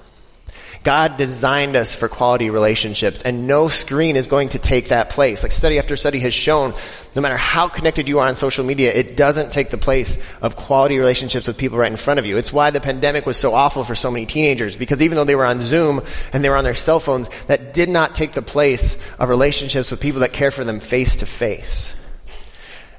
God 0.85 1.17
designed 1.17 1.77
us 1.77 1.97
for 1.97 2.09
quality 2.09 2.51
relationships 2.51 3.23
and 3.23 3.47
no 3.47 3.69
screen 3.69 4.17
is 4.17 4.27
going 4.27 4.51
to 4.51 4.59
take 4.59 4.89
that 4.89 5.09
place. 5.09 5.43
Like 5.43 5.51
study 5.51 5.79
after 5.79 5.97
study 5.97 6.19
has 6.21 6.35
shown, 6.35 6.75
no 7.17 7.23
matter 7.23 7.39
how 7.39 7.69
connected 7.69 8.07
you 8.07 8.19
are 8.19 8.29
on 8.29 8.37
social 8.37 8.67
media, 8.67 8.93
it 8.93 9.17
doesn't 9.17 9.51
take 9.51 9.71
the 9.71 9.79
place 9.79 10.19
of 10.43 10.57
quality 10.57 10.99
relationships 10.99 11.47
with 11.47 11.57
people 11.57 11.79
right 11.79 11.91
in 11.91 11.97
front 11.97 12.21
of 12.21 12.27
you. 12.27 12.37
It's 12.37 12.53
why 12.53 12.71
the 12.71 12.83
pandemic 12.83 13.25
was 13.25 13.39
so 13.39 13.55
awful 13.55 13.83
for 13.83 13.95
so 13.95 14.11
many 14.11 14.27
teenagers 14.27 14.77
because 14.77 15.01
even 15.01 15.17
though 15.17 15.25
they 15.25 15.35
were 15.35 15.47
on 15.47 15.61
Zoom 15.61 16.03
and 16.35 16.45
they 16.45 16.51
were 16.51 16.57
on 16.59 16.65
their 16.65 16.75
cell 16.75 17.01
phones, 17.01 17.31
that 17.47 17.73
did 17.73 17.89
not 17.89 18.15
take 18.15 18.33
the 18.33 18.43
place 18.43 18.99
of 19.19 19.31
relationships 19.31 19.91
with 19.91 20.01
people 20.01 20.21
that 20.21 20.35
care 20.35 20.51
for 20.51 20.65
them 20.65 20.81
face 20.81 21.17
to 21.19 21.27
face. 21.27 21.95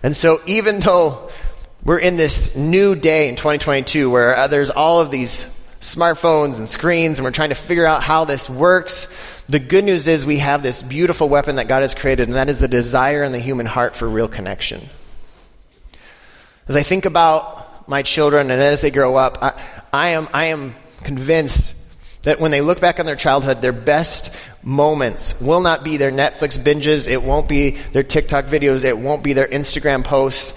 And 0.02 0.16
so 0.16 0.42
even 0.48 0.80
though 0.80 1.30
we're 1.84 2.00
in 2.00 2.18
this 2.18 2.56
new 2.56 2.96
day 2.96 3.30
in 3.30 3.36
2022 3.36 4.10
where 4.10 4.48
there's 4.48 4.72
all 4.72 5.02
of 5.02 5.12
these 5.12 5.46
smartphones 5.86 6.60
and 6.60 6.68
screens 6.68 7.20
and 7.20 7.26
we're 7.26 7.32
trying 7.32 7.50
to 7.50 7.56
figure 7.56 7.86
out 7.86 8.04
how 8.04 8.26
this 8.26 8.50
works. 8.50 9.08
The 9.48 9.60
good 9.60 9.84
news 9.84 10.08
is 10.08 10.26
we 10.26 10.38
have 10.38 10.64
this 10.64 10.82
beautiful 10.82 11.30
weapon 11.30 11.58
that 11.58 11.68
God 11.68 11.84
has 11.84 11.94
created 11.94 12.28
and 12.28 12.36
that 12.36 12.50
is 12.50 12.60
the 12.60 12.68
desire 12.68 13.24
in 13.24 13.32
the 13.32 13.40
human 13.40 13.66
heart 13.66 13.96
for 13.96 14.10
real 14.10 14.28
connection. 14.28 14.90
As 16.68 16.76
I 16.76 16.84
think 16.84 17.06
about 17.06 17.88
my 17.88 18.02
children 18.02 18.50
and 18.50 18.62
as 18.62 18.82
they 18.82 18.92
grow 18.92 19.16
up, 19.16 19.38
I, 19.42 19.62
I 19.94 20.08
am, 20.10 20.28
I 20.34 20.46
am 20.46 20.76
convinced 21.04 21.76
that 22.24 22.40
when 22.40 22.50
they 22.50 22.62
look 22.62 22.82
back 22.82 23.00
on 23.00 23.06
their 23.06 23.16
childhood, 23.16 23.62
their 23.62 23.72
best 23.72 24.34
moments 24.64 25.40
will 25.40 25.62
not 25.62 25.84
be 25.84 25.98
their 25.98 26.12
Netflix 26.12 26.58
binges. 26.58 27.08
It 27.08 27.22
won't 27.22 27.48
be 27.48 27.72
their 27.94 28.02
TikTok 28.02 28.46
videos. 28.46 28.84
It 28.84 28.98
won't 28.98 29.24
be 29.24 29.34
their 29.34 29.48
Instagram 29.48 30.04
posts. 30.04 30.56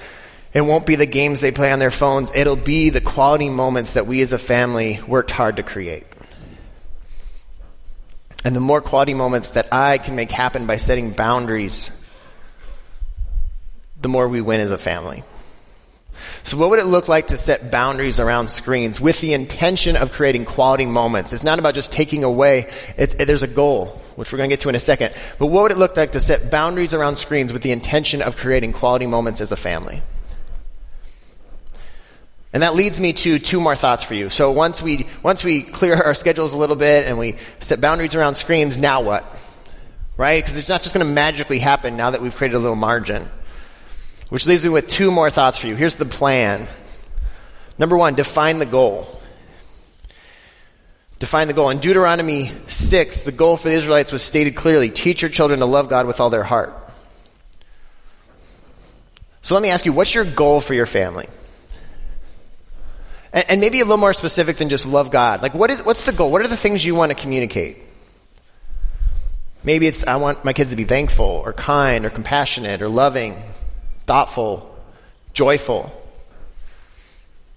It 0.54 0.62
won't 0.62 0.87
be 0.87 0.94
the 0.94 1.06
games 1.06 1.40
they 1.40 1.52
play 1.52 1.72
on 1.72 1.78
their 1.78 1.90
phones. 1.90 2.30
It'll 2.34 2.56
be 2.56 2.90
the 2.90 3.00
quality 3.00 3.48
moments 3.48 3.92
that 3.92 4.06
we 4.06 4.22
as 4.22 4.32
a 4.32 4.38
family 4.38 5.00
worked 5.06 5.30
hard 5.30 5.56
to 5.56 5.62
create. 5.62 6.04
And 8.44 8.56
the 8.56 8.61
more 8.61 8.80
quality 8.80 9.14
moments 9.14 9.52
that 9.52 9.72
I 9.72 9.98
can 9.98 10.16
make 10.16 10.30
happen 10.30 10.66
by 10.66 10.76
setting 10.76 11.11
boundaries, 11.11 11.90
the 14.00 14.08
more 14.08 14.28
we 14.28 14.40
win 14.40 14.61
as 14.61 14.72
a 14.72 14.78
family. 14.78 15.22
So 16.42 16.56
what 16.56 16.70
would 16.70 16.78
it 16.78 16.87
look 16.87 17.08
like 17.08 17.28
to 17.28 17.37
set 17.37 17.70
boundaries 17.70 18.18
around 18.18 18.48
screens 18.48 19.00
with 19.00 19.20
the 19.20 19.34
intention 19.34 19.96
of 19.96 20.12
creating 20.12 20.46
quality 20.46 20.87
moments? 20.87 21.32
It's 21.32 21.44
not 21.44 21.58
about 21.58 21.74
just 21.74 21.92
taking 21.92 22.24
away. 22.24 22.70
It, 22.96 23.18
there's 23.18 23.42
a 23.42 23.48
goal, 23.48 24.00
which 24.16 24.32
we're 24.32 24.38
going 24.38 24.50
to 24.50 24.52
get 24.52 24.61
to 24.61 24.68
in 24.68 24.74
a 24.74 24.80
second. 24.80 25.14
But 25.38 25.46
what 25.46 25.62
would 25.64 25.72
it 25.72 25.78
look 25.78 25.96
like 25.96 26.12
to 26.12 26.20
set 26.20 26.50
boundaries 26.50 26.94
around 26.94 27.16
screens 27.16 27.52
with 27.52 27.62
the 27.62 27.72
intention 27.72 28.22
of 28.22 28.37
creating 28.37 28.72
quality 28.72 29.06
moments 29.06 29.40
as 29.40 29.52
a 29.52 29.56
family? 29.56 30.02
And 32.52 32.62
that 32.62 32.74
leads 32.74 32.98
me 32.98 33.12
to 33.12 33.38
two 33.38 33.61
more 33.61 33.76
thoughts 33.76 34.02
for 34.02 34.14
you. 34.14 34.30
So 34.30 34.52
once 34.52 34.80
we, 34.80 35.06
once 35.22 35.44
we 35.44 35.62
clear 35.62 35.94
our 35.94 36.14
schedules 36.14 36.54
a 36.54 36.58
little 36.58 36.76
bit 36.76 37.06
and 37.06 37.18
we 37.18 37.37
set 37.61 37.80
boundaries 37.80 38.14
around 38.14 38.37
screens, 38.37 38.78
now 38.78 39.02
what? 39.02 39.24
Right? 40.16 40.42
Because 40.42 40.58
it's 40.58 40.68
not 40.68 40.82
just 40.82 40.94
going 40.94 41.06
to 41.06 41.12
magically 41.12 41.58
happen 41.58 41.96
now 41.96 42.11
that 42.11 42.22
we've 42.22 42.34
created 42.34 42.56
a 42.56 42.58
little 42.58 42.76
margin. 42.76 43.28
Which 44.30 44.46
leaves 44.46 44.64
me 44.64 44.70
with 44.70 44.88
two 44.88 45.11
more 45.11 45.30
thoughts 45.30 45.58
for 45.58 45.66
you. 45.66 45.76
Here's 45.76 45.94
the 45.94 46.06
plan. 46.06 46.68
Number 47.78 47.96
one, 47.96 48.14
define 48.14 48.58
the 48.58 48.66
goal. 48.66 49.20
Define 51.18 51.48
the 51.48 51.54
goal. 51.54 51.70
In 51.70 51.78
Deuteronomy 51.78 52.52
6, 52.66 53.22
the 53.22 53.32
goal 53.32 53.56
for 53.56 53.68
the 53.68 53.74
Israelites 53.74 54.12
was 54.12 54.22
stated 54.22 54.54
clearly. 54.54 54.88
Teach 54.88 55.22
your 55.22 55.30
children 55.30 55.61
to 55.61 55.66
love 55.66 55.88
God 55.88 56.06
with 56.06 56.20
all 56.20 56.30
their 56.30 56.44
heart. 56.44 56.74
So 59.42 59.54
let 59.54 59.62
me 59.62 59.70
ask 59.70 59.87
you, 59.87 59.92
what's 59.92 60.14
your 60.14 60.24
goal 60.24 60.61
for 60.61 60.74
your 60.74 60.87
family? 60.87 61.26
And, 63.38 63.51
and 63.51 63.61
maybe 63.61 63.79
a 63.79 63.85
little 63.85 63.98
more 63.98 64.14
specific 64.14 64.57
than 64.57 64.68
just 64.68 64.85
love 64.85 65.12
God. 65.12 65.42
Like 65.42 65.55
what 65.55 65.70
is, 65.70 65.85
what's 65.85 66.05
the 66.05 66.12
goal? 66.12 66.33
What 66.33 66.42
are 66.42 66.48
the 66.48 66.57
things 66.57 66.85
you 66.85 66.96
want 66.96 67.11
to 67.11 67.14
communicate? 67.14 67.85
Maybe 69.62 69.87
it's, 69.87 70.05
I 70.05 70.16
want 70.16 70.44
my 70.44 70.53
kids 70.53 70.70
to 70.70 70.77
be 70.77 70.83
thankful 70.83 71.42
or 71.44 71.53
kind 71.53 72.05
or 72.05 72.11
compassionate 72.11 72.83
or 72.83 72.88
loving, 72.88 73.40
thoughtful, 74.07 74.77
joyful. 75.35 75.92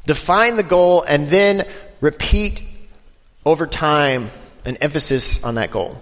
Define 0.05 0.55
the 0.55 0.63
goal 0.63 1.01
and 1.01 1.29
then 1.29 1.67
repeat 1.99 2.61
over 3.43 3.65
time 3.65 4.29
an 4.65 4.77
emphasis 4.77 5.43
on 5.43 5.55
that 5.55 5.71
goal. 5.71 5.99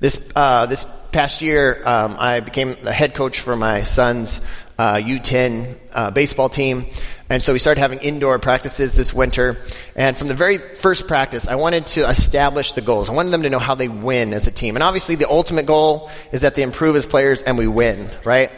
This, 0.00 0.22
uh, 0.36 0.66
this 0.66 0.84
past 1.12 1.42
year, 1.42 1.82
um, 1.84 2.16
I 2.18 2.40
became 2.40 2.74
the 2.82 2.92
head 2.92 3.14
coach 3.14 3.40
for 3.40 3.54
my 3.54 3.84
son's 3.84 4.40
uh, 4.78 4.94
U10 4.94 5.78
uh, 5.92 6.10
baseball 6.10 6.48
team, 6.48 6.86
and 7.28 7.42
so 7.42 7.52
we 7.52 7.58
started 7.58 7.80
having 7.80 8.00
indoor 8.00 8.38
practices 8.38 8.94
this 8.94 9.12
winter. 9.12 9.58
And 9.94 10.16
from 10.16 10.28
the 10.28 10.34
very 10.34 10.58
first 10.58 11.06
practice, 11.06 11.46
I 11.46 11.54
wanted 11.54 11.86
to 11.88 12.08
establish 12.08 12.72
the 12.72 12.80
goals. 12.80 13.10
I 13.10 13.12
wanted 13.12 13.30
them 13.30 13.42
to 13.42 13.50
know 13.50 13.58
how 13.58 13.74
they 13.74 13.88
win 13.88 14.32
as 14.32 14.46
a 14.46 14.50
team. 14.50 14.74
And 14.74 14.82
obviously, 14.82 15.14
the 15.14 15.28
ultimate 15.28 15.66
goal 15.66 16.10
is 16.32 16.40
that 16.40 16.54
they 16.54 16.62
improve 16.62 16.96
as 16.96 17.06
players 17.06 17.42
and 17.42 17.56
we 17.58 17.66
win, 17.66 18.08
right? 18.24 18.50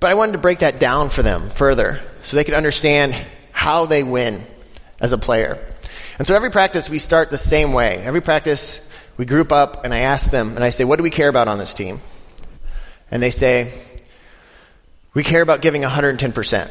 But 0.00 0.10
I 0.10 0.14
wanted 0.14 0.32
to 0.32 0.38
break 0.38 0.60
that 0.60 0.80
down 0.80 1.10
for 1.10 1.22
them 1.22 1.50
further, 1.50 2.00
so 2.22 2.36
they 2.36 2.44
could 2.44 2.54
understand 2.54 3.14
how 3.52 3.86
they 3.86 4.02
win 4.02 4.42
as 4.98 5.12
a 5.12 5.18
player. 5.18 5.64
And 6.18 6.26
so 6.26 6.34
every 6.34 6.50
practice 6.50 6.88
we 6.88 6.98
start 6.98 7.30
the 7.30 7.38
same 7.38 7.72
way. 7.72 7.98
Every 7.98 8.20
practice 8.22 8.80
we 9.20 9.26
group 9.26 9.52
up 9.52 9.84
and 9.84 9.92
I 9.92 9.98
ask 9.98 10.30
them 10.30 10.54
and 10.54 10.64
I 10.64 10.70
say, 10.70 10.84
what 10.84 10.96
do 10.96 11.02
we 11.02 11.10
care 11.10 11.28
about 11.28 11.46
on 11.46 11.58
this 11.58 11.74
team? 11.74 12.00
And 13.10 13.22
they 13.22 13.28
say, 13.28 13.70
we 15.12 15.22
care 15.22 15.42
about 15.42 15.60
giving 15.60 15.82
110%. 15.82 16.70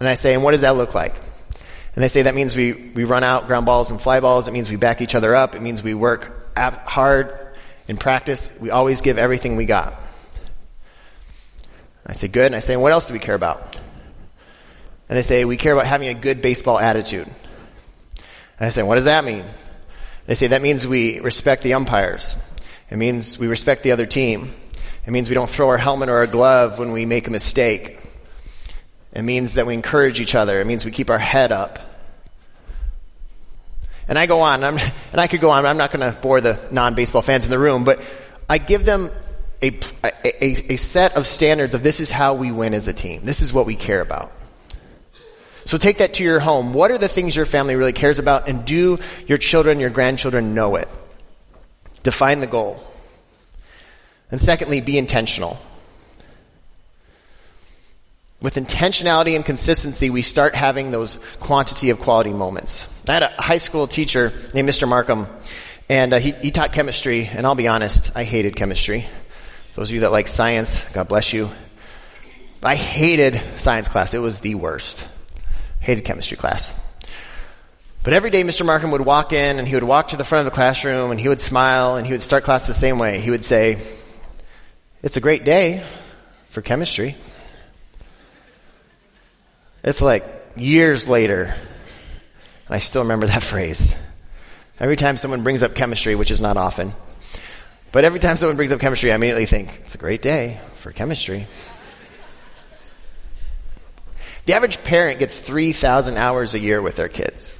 And 0.00 0.06
I 0.06 0.16
say, 0.16 0.34
and 0.34 0.42
what 0.42 0.50
does 0.50 0.60
that 0.60 0.76
look 0.76 0.94
like? 0.94 1.14
And 1.94 2.04
they 2.04 2.08
say 2.08 2.20
that 2.20 2.34
means 2.34 2.54
we, 2.54 2.74
we 2.74 3.04
run 3.04 3.24
out 3.24 3.46
ground 3.46 3.64
balls 3.64 3.90
and 3.90 3.98
fly 3.98 4.20
balls. 4.20 4.48
It 4.48 4.50
means 4.50 4.68
we 4.68 4.76
back 4.76 5.00
each 5.00 5.14
other 5.14 5.34
up. 5.34 5.54
It 5.54 5.62
means 5.62 5.82
we 5.82 5.94
work 5.94 6.54
hard 6.58 7.56
in 7.88 7.96
practice. 7.96 8.54
We 8.60 8.68
always 8.68 9.00
give 9.00 9.16
everything 9.16 9.56
we 9.56 9.64
got. 9.64 9.98
I 12.04 12.12
say, 12.12 12.28
good. 12.28 12.44
And 12.44 12.54
I 12.54 12.60
say, 12.60 12.74
and 12.74 12.82
what 12.82 12.92
else 12.92 13.06
do 13.06 13.14
we 13.14 13.18
care 13.18 13.34
about? 13.34 13.78
And 15.08 15.16
they 15.16 15.22
say, 15.22 15.46
we 15.46 15.56
care 15.56 15.72
about 15.72 15.86
having 15.86 16.08
a 16.08 16.14
good 16.14 16.42
baseball 16.42 16.78
attitude. 16.78 17.28
And 17.28 18.66
I 18.66 18.68
say, 18.68 18.82
what 18.82 18.96
does 18.96 19.06
that 19.06 19.24
mean? 19.24 19.46
They 20.30 20.36
say 20.36 20.46
that 20.46 20.62
means 20.62 20.86
we 20.86 21.18
respect 21.18 21.64
the 21.64 21.74
umpires. 21.74 22.36
It 22.88 22.96
means 22.96 23.36
we 23.36 23.48
respect 23.48 23.82
the 23.82 23.90
other 23.90 24.06
team. 24.06 24.52
It 25.04 25.10
means 25.10 25.28
we 25.28 25.34
don't 25.34 25.50
throw 25.50 25.66
our 25.70 25.76
helmet 25.76 26.08
or 26.08 26.18
our 26.18 26.28
glove 26.28 26.78
when 26.78 26.92
we 26.92 27.04
make 27.04 27.26
a 27.26 27.32
mistake. 27.32 27.98
It 29.12 29.22
means 29.22 29.54
that 29.54 29.66
we 29.66 29.74
encourage 29.74 30.20
each 30.20 30.36
other. 30.36 30.60
It 30.60 30.68
means 30.68 30.84
we 30.84 30.92
keep 30.92 31.10
our 31.10 31.18
head 31.18 31.50
up. 31.50 31.80
And 34.06 34.16
I 34.16 34.26
go 34.26 34.42
on, 34.42 34.62
I'm, 34.62 34.78
and 35.10 35.20
I 35.20 35.26
could 35.26 35.40
go 35.40 35.50
on, 35.50 35.66
I'm 35.66 35.76
not 35.76 35.90
going 35.90 36.08
to 36.08 36.16
bore 36.20 36.40
the 36.40 36.60
non-baseball 36.70 37.22
fans 37.22 37.44
in 37.44 37.50
the 37.50 37.58
room, 37.58 37.82
but 37.82 38.00
I 38.48 38.58
give 38.58 38.84
them 38.84 39.10
a, 39.60 39.76
a, 40.04 40.72
a 40.74 40.76
set 40.76 41.16
of 41.16 41.26
standards 41.26 41.74
of 41.74 41.82
this 41.82 41.98
is 41.98 42.08
how 42.08 42.34
we 42.34 42.52
win 42.52 42.72
as 42.72 42.86
a 42.86 42.92
team. 42.92 43.24
This 43.24 43.42
is 43.42 43.52
what 43.52 43.66
we 43.66 43.74
care 43.74 44.00
about. 44.00 44.30
So 45.70 45.78
take 45.78 45.98
that 45.98 46.14
to 46.14 46.24
your 46.24 46.40
home. 46.40 46.72
What 46.72 46.90
are 46.90 46.98
the 46.98 47.06
things 47.06 47.36
your 47.36 47.46
family 47.46 47.76
really 47.76 47.92
cares 47.92 48.18
about 48.18 48.48
and 48.48 48.64
do 48.64 48.98
your 49.28 49.38
children, 49.38 49.78
your 49.78 49.88
grandchildren 49.88 50.52
know 50.52 50.74
it? 50.74 50.88
Define 52.02 52.40
the 52.40 52.48
goal. 52.48 52.82
And 54.32 54.40
secondly, 54.40 54.80
be 54.80 54.98
intentional. 54.98 55.60
With 58.42 58.56
intentionality 58.56 59.36
and 59.36 59.44
consistency, 59.44 60.10
we 60.10 60.22
start 60.22 60.56
having 60.56 60.90
those 60.90 61.16
quantity 61.38 61.90
of 61.90 62.00
quality 62.00 62.32
moments. 62.32 62.88
I 63.06 63.12
had 63.12 63.22
a 63.22 63.28
high 63.40 63.58
school 63.58 63.86
teacher 63.86 64.32
named 64.52 64.68
Mr. 64.68 64.88
Markham, 64.88 65.28
and 65.88 66.12
uh, 66.12 66.18
he, 66.18 66.32
he 66.32 66.50
taught 66.50 66.72
chemistry, 66.72 67.26
and 67.26 67.46
I'll 67.46 67.54
be 67.54 67.68
honest, 67.68 68.10
I 68.16 68.24
hated 68.24 68.56
chemistry. 68.56 69.06
Those 69.74 69.90
of 69.90 69.94
you 69.94 70.00
that 70.00 70.10
like 70.10 70.26
science, 70.26 70.82
God 70.92 71.06
bless 71.06 71.32
you. 71.32 71.48
I 72.60 72.74
hated 72.74 73.40
science 73.58 73.86
class. 73.86 74.14
It 74.14 74.18
was 74.18 74.40
the 74.40 74.56
worst. 74.56 75.06
Hated 75.80 76.04
chemistry 76.04 76.36
class. 76.36 76.72
But 78.02 78.14
every 78.14 78.30
day 78.30 78.44
Mr. 78.44 78.64
Markham 78.64 78.92
would 78.92 79.02
walk 79.02 79.32
in 79.32 79.58
and 79.58 79.68
he 79.68 79.74
would 79.74 79.82
walk 79.82 80.08
to 80.08 80.16
the 80.16 80.24
front 80.24 80.46
of 80.46 80.52
the 80.52 80.54
classroom 80.54 81.10
and 81.10 81.20
he 81.20 81.28
would 81.28 81.40
smile 81.40 81.96
and 81.96 82.06
he 82.06 82.12
would 82.12 82.22
start 82.22 82.44
class 82.44 82.66
the 82.66 82.72
same 82.72 82.98
way. 82.98 83.20
He 83.20 83.30
would 83.30 83.44
say, 83.44 83.78
it's 85.02 85.16
a 85.16 85.20
great 85.20 85.44
day 85.44 85.84
for 86.48 86.62
chemistry. 86.62 87.16
It's 89.82 90.02
like 90.02 90.24
years 90.56 91.08
later, 91.08 91.44
and 91.44 91.54
I 92.74 92.78
still 92.78 93.02
remember 93.02 93.26
that 93.26 93.42
phrase. 93.42 93.94
Every 94.78 94.96
time 94.96 95.16
someone 95.16 95.42
brings 95.42 95.62
up 95.62 95.74
chemistry, 95.74 96.14
which 96.14 96.30
is 96.30 96.40
not 96.40 96.56
often, 96.56 96.94
but 97.92 98.04
every 98.04 98.20
time 98.20 98.36
someone 98.36 98.56
brings 98.56 98.72
up 98.72 98.80
chemistry, 98.80 99.12
I 99.12 99.14
immediately 99.14 99.46
think, 99.46 99.80
it's 99.84 99.94
a 99.94 99.98
great 99.98 100.22
day 100.22 100.60
for 100.76 100.92
chemistry. 100.92 101.46
The 104.46 104.54
average 104.54 104.82
parent 104.82 105.18
gets 105.18 105.38
3,000 105.38 106.16
hours 106.16 106.54
a 106.54 106.58
year 106.58 106.80
with 106.80 106.96
their 106.96 107.08
kids. 107.08 107.58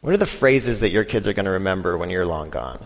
What 0.00 0.14
are 0.14 0.18
the 0.18 0.26
phrases 0.26 0.80
that 0.80 0.90
your 0.90 1.04
kids 1.04 1.26
are 1.26 1.32
going 1.32 1.46
to 1.46 1.52
remember 1.52 1.98
when 1.98 2.10
you're 2.10 2.26
long 2.26 2.50
gone? 2.50 2.84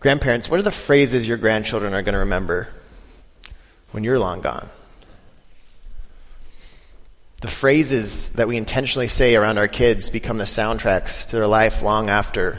Grandparents, 0.00 0.48
what 0.48 0.58
are 0.58 0.64
the 0.64 0.70
phrases 0.70 1.28
your 1.28 1.36
grandchildren 1.36 1.92
are 1.92 2.02
going 2.02 2.14
to 2.14 2.20
remember 2.20 2.68
when 3.90 4.02
you're 4.02 4.18
long 4.18 4.40
gone? 4.40 4.70
The 7.42 7.48
phrases 7.48 8.30
that 8.30 8.48
we 8.48 8.56
intentionally 8.56 9.08
say 9.08 9.34
around 9.34 9.58
our 9.58 9.68
kids 9.68 10.08
become 10.08 10.38
the 10.38 10.44
soundtracks 10.44 11.26
to 11.28 11.36
their 11.36 11.46
life 11.46 11.82
long 11.82 12.08
after 12.08 12.58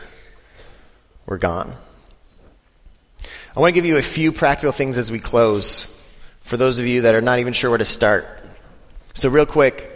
we're 1.26 1.38
gone. 1.38 1.74
I 3.56 3.60
want 3.60 3.74
to 3.74 3.76
give 3.76 3.86
you 3.86 3.97
a 3.97 4.04
few 4.04 4.32
practical 4.32 4.71
things 4.71 4.97
as 4.97 5.12
we 5.12 5.19
close 5.19 5.88
for 6.41 6.58
those 6.58 6.80
of 6.80 6.88
you 6.88 7.01
that 7.01 7.15
are 7.15 7.21
not 7.21 7.39
even 7.39 7.54
sure 7.54 7.69
where 7.69 7.77
to 7.77 7.86
start. 7.86 8.27
So 9.13 9.30
real 9.30 9.45
quick, 9.45 9.91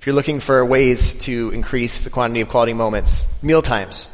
if 0.00 0.06
you're 0.06 0.14
looking 0.14 0.40
for 0.40 0.64
ways 0.64 1.16
to 1.26 1.50
increase 1.50 2.04
the 2.04 2.10
quantity 2.10 2.40
of 2.40 2.48
quality 2.48 2.72
moments, 2.72 3.26
meal 3.42 3.62
times. 3.62 4.08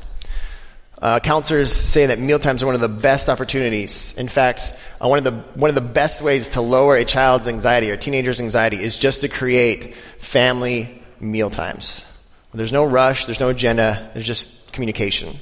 Uh, 1.00 1.20
counselors 1.20 1.70
say 1.70 2.06
that 2.06 2.18
meal 2.18 2.38
times 2.38 2.62
are 2.62 2.66
one 2.66 2.74
of 2.74 2.80
the 2.80 2.88
best 2.88 3.28
opportunities. 3.28 4.14
In 4.16 4.28
fact, 4.28 4.72
uh, 5.00 5.08
one 5.08 5.18
of 5.18 5.24
the 5.24 5.32
one 5.58 5.68
of 5.68 5.74
the 5.74 5.82
best 5.82 6.22
ways 6.22 6.48
to 6.50 6.62
lower 6.62 6.96
a 6.96 7.04
child's 7.04 7.46
anxiety 7.46 7.90
or 7.90 7.96
teenager's 7.98 8.40
anxiety 8.40 8.82
is 8.82 8.96
just 8.96 9.20
to 9.20 9.28
create 9.28 9.94
family 10.18 11.02
meal 11.20 11.50
times. 11.50 12.06
There's 12.54 12.72
no 12.72 12.84
rush, 12.84 13.26
there's 13.26 13.40
no 13.40 13.48
agenda, 13.48 14.10
there's 14.14 14.26
just 14.26 14.72
communication. 14.72 15.38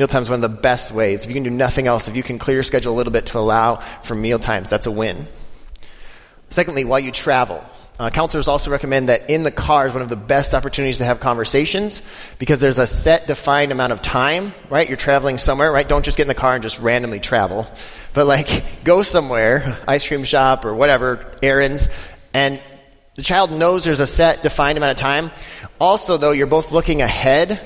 Mealtime 0.00 0.22
is 0.22 0.30
one 0.30 0.42
of 0.42 0.50
the 0.50 0.60
best 0.62 0.92
ways. 0.92 1.24
If 1.24 1.28
you 1.28 1.34
can 1.34 1.42
do 1.42 1.50
nothing 1.50 1.86
else, 1.86 2.08
if 2.08 2.16
you 2.16 2.22
can 2.22 2.38
clear 2.38 2.56
your 2.56 2.62
schedule 2.62 2.94
a 2.94 2.96
little 2.96 3.12
bit 3.12 3.26
to 3.26 3.38
allow 3.38 3.76
for 4.02 4.14
meal 4.14 4.38
times, 4.38 4.70
that's 4.70 4.86
a 4.86 4.90
win. 4.90 5.28
Secondly, 6.48 6.86
while 6.86 7.00
you 7.00 7.12
travel, 7.12 7.62
uh, 7.98 8.08
counselors 8.08 8.48
also 8.48 8.70
recommend 8.70 9.10
that 9.10 9.28
in 9.28 9.42
the 9.42 9.50
car 9.50 9.86
is 9.86 9.92
one 9.92 10.00
of 10.00 10.08
the 10.08 10.16
best 10.16 10.54
opportunities 10.54 10.96
to 10.98 11.04
have 11.04 11.20
conversations 11.20 12.00
because 12.38 12.60
there's 12.60 12.78
a 12.78 12.86
set 12.86 13.26
defined 13.26 13.72
amount 13.72 13.92
of 13.92 14.00
time, 14.00 14.54
right? 14.70 14.88
You're 14.88 14.96
traveling 14.96 15.36
somewhere, 15.36 15.70
right? 15.70 15.86
Don't 15.86 16.02
just 16.02 16.16
get 16.16 16.22
in 16.22 16.28
the 16.28 16.34
car 16.34 16.54
and 16.54 16.62
just 16.62 16.78
randomly 16.78 17.20
travel, 17.20 17.70
but 18.14 18.24
like 18.24 18.64
go 18.84 19.02
somewhere, 19.02 19.76
ice 19.86 20.08
cream 20.08 20.24
shop 20.24 20.64
or 20.64 20.74
whatever, 20.74 21.30
errands, 21.42 21.90
and 22.32 22.58
the 23.16 23.22
child 23.22 23.52
knows 23.52 23.84
there's 23.84 24.00
a 24.00 24.06
set 24.06 24.42
defined 24.42 24.78
amount 24.78 24.92
of 24.92 24.96
time. 24.96 25.30
Also 25.78 26.16
though, 26.16 26.32
you're 26.32 26.46
both 26.46 26.72
looking 26.72 27.02
ahead 27.02 27.60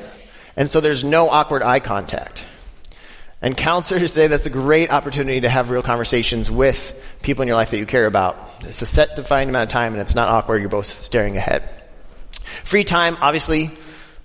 and 0.57 0.71
so 0.71 0.81
there's 0.81 1.05
no 1.05 1.29
awkward 1.29 1.63
eye 1.63 1.81
contact. 1.81 2.45
And 3.43 3.55
counselors 3.55 4.13
say 4.13 4.27
that's 4.27 4.47
a 4.47 4.51
great 4.51 4.91
opportunity 4.91 5.43
to 5.43 5.51
have 5.51 5.69
real 5.69 5.83
conversations 5.83 6.51
with 6.51 6.99
people 7.23 7.43
in 7.43 7.49
your 7.49 7.59
life 7.59 7.73
that 7.73 7.79
you 7.79 7.85
care 7.85 8.07
about. 8.07 8.39
It's 8.63 8.81
a 8.81 8.87
set 8.87 9.17
defined 9.17 9.51
amount 9.51 9.69
of 9.69 9.71
time 9.71 9.93
and 9.93 10.01
it's 10.01 10.15
not 10.15 10.31
awkward. 10.31 10.63
You're 10.63 10.71
both 10.71 10.87
staring 10.87 11.37
ahead. 11.37 11.69
Free 12.63 12.85
time, 12.85 13.19
obviously, 13.21 13.71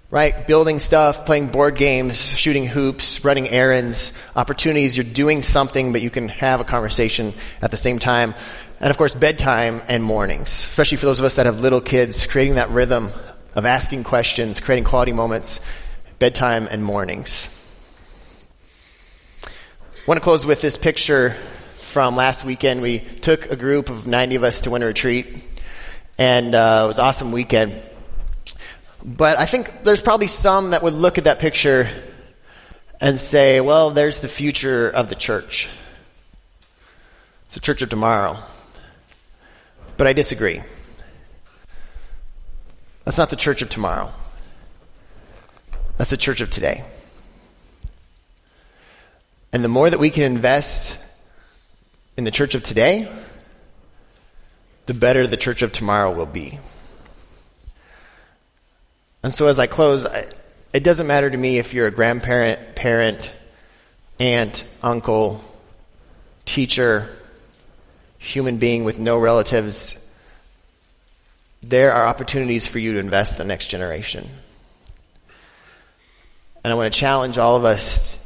right? 0.09 0.47
Building 0.47 0.80
stuff, 0.80 1.25
playing 1.25 1.47
board 1.47 1.75
games, 1.75 2.38
shooting 2.38 2.65
hoops, 2.65 3.25
running 3.25 3.49
errands, 3.49 4.13
opportunities. 4.38 4.95
You're 4.95 5.03
doing 5.03 5.41
something, 5.41 5.91
but 5.91 6.01
you 6.01 6.09
can 6.09 6.30
have 6.30 6.61
a 6.61 6.63
conversation 6.63 7.34
at 7.61 7.71
the 7.71 7.77
same 7.77 7.99
time. 7.99 8.36
And 8.80 8.89
of 8.89 8.97
course, 8.97 9.13
bedtime 9.13 9.82
and 9.89 10.01
mornings, 10.01 10.47
especially 10.47 10.97
for 10.97 11.07
those 11.07 11.19
of 11.19 11.25
us 11.25 11.34
that 11.34 11.45
have 11.45 11.59
little 11.59 11.82
kids, 11.82 12.25
creating 12.25 12.55
that 12.55 12.69
rhythm 12.69 13.11
of 13.53 13.65
asking 13.65 14.05
questions, 14.05 14.61
creating 14.61 14.86
quality 14.86 15.11
moments, 15.11 15.59
bedtime 16.20 16.67
and 16.70 16.84
mornings. 16.84 17.49
I 19.45 19.49
want 20.05 20.17
to 20.17 20.24
close 20.24 20.45
with 20.45 20.59
this 20.59 20.76
picture 20.76 21.36
from 21.78 22.17
last 22.17 22.43
weekend. 22.43 22.82
We 22.82 22.99
took 22.99 23.49
a 23.49 23.55
group 23.55 23.89
of 23.89 24.05
90 24.05 24.36
of 24.36 24.43
us 24.43 24.61
to 24.61 24.70
winter 24.70 24.88
retreat, 24.88 25.28
and 26.17 26.53
uh, 26.53 26.82
it 26.84 26.88
was 26.88 26.99
an 26.99 27.05
awesome 27.05 27.32
weekend. 27.32 27.82
But 29.03 29.39
I 29.39 29.45
think 29.45 29.86
there's 29.86 30.01
probably 30.01 30.28
some 30.28 30.72
that 30.72 30.84
would 30.84 30.93
look 30.93 31.17
at 31.17 31.24
that 31.24 31.39
picture 31.39 31.89
and 32.99 33.17
say, 33.17 33.61
well, 33.61 33.91
there's 33.91 34.20
the 34.20 34.28
future 34.28 34.89
of 34.89 35.07
the 35.07 35.15
church. 35.15 35.70
It's 37.45 37.53
the 37.53 37.61
church 37.61 37.82
of 37.82 37.88
tomorrow. 37.88 38.39
But 39.95 40.07
I 40.07 40.13
disagree. 40.13 40.61
That's 43.05 43.17
not 43.17 43.30
the 43.30 43.38
church 43.38 43.61
of 43.61 43.70
tomorrow. 43.70 44.11
That's 46.00 46.12
the 46.12 46.16
church 46.16 46.39
of 46.39 46.50
today. 46.50 46.86
And 49.52 49.62
the 49.62 49.68
more 49.68 49.89
that 49.89 50.00
we 50.00 50.10
can 50.10 50.24
invest 50.24 50.97
in 52.16 52.24
the 52.24 52.32
church 52.32 52.56
of 52.56 52.64
today, 52.64 53.12
the 54.86 54.93
better 54.93 55.28
the 55.28 55.36
church 55.36 55.62
of 55.62 55.74
tomorrow 55.74 56.14
will 56.14 56.26
be. 56.26 56.58
And 59.24 59.34
so 59.34 59.47
as 59.47 59.60
I 59.60 59.68
close, 59.68 60.06
I, 60.06 60.28
it 60.72 60.86
doesn't 60.86 61.06
matter 61.06 61.30
to 61.30 61.38
me 61.38 61.58
if 61.58 61.74
you're 61.74 61.88
a 61.88 61.91
grandparent, 61.91 62.78
parent, 62.78 63.30
aunt, 64.22 64.64
uncle, 64.82 65.43
teacher, 66.45 67.10
human 68.20 68.56
being 68.56 68.86
with 68.86 69.00
no 69.00 69.20
relatives. 69.20 69.97
There 71.62 71.91
are 71.91 72.08
opportunities 72.08 72.68
for 72.68 72.80
you 72.80 72.93
to 72.93 73.00
invest 73.00 73.38
the 73.38 73.43
next 73.43 73.68
generation. 73.68 74.30
And 76.64 76.74
I 76.74 76.76
want 76.76 76.93
to 76.93 76.99
challenge 76.99 77.38
all 77.38 77.55
of 77.55 77.66
us 77.66 78.18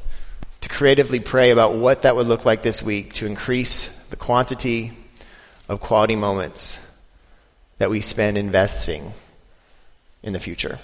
to 0.61 0.69
creatively 0.69 1.19
pray 1.19 1.51
about 1.51 1.75
what 1.75 2.03
that 2.03 2.15
would 2.15 2.27
look 2.27 2.45
like 2.45 2.63
this 2.63 2.81
week 2.81 3.13
to 3.13 3.25
increase 3.25 3.89
the 4.09 4.15
quantity 4.15 4.91
of 5.69 5.79
quality 5.79 6.15
moments 6.15 6.79
that 7.77 7.89
we 7.89 8.01
spend 8.01 8.38
investing 8.38 9.13
in 10.23 10.34
the 10.34 10.39
future. 10.39 10.79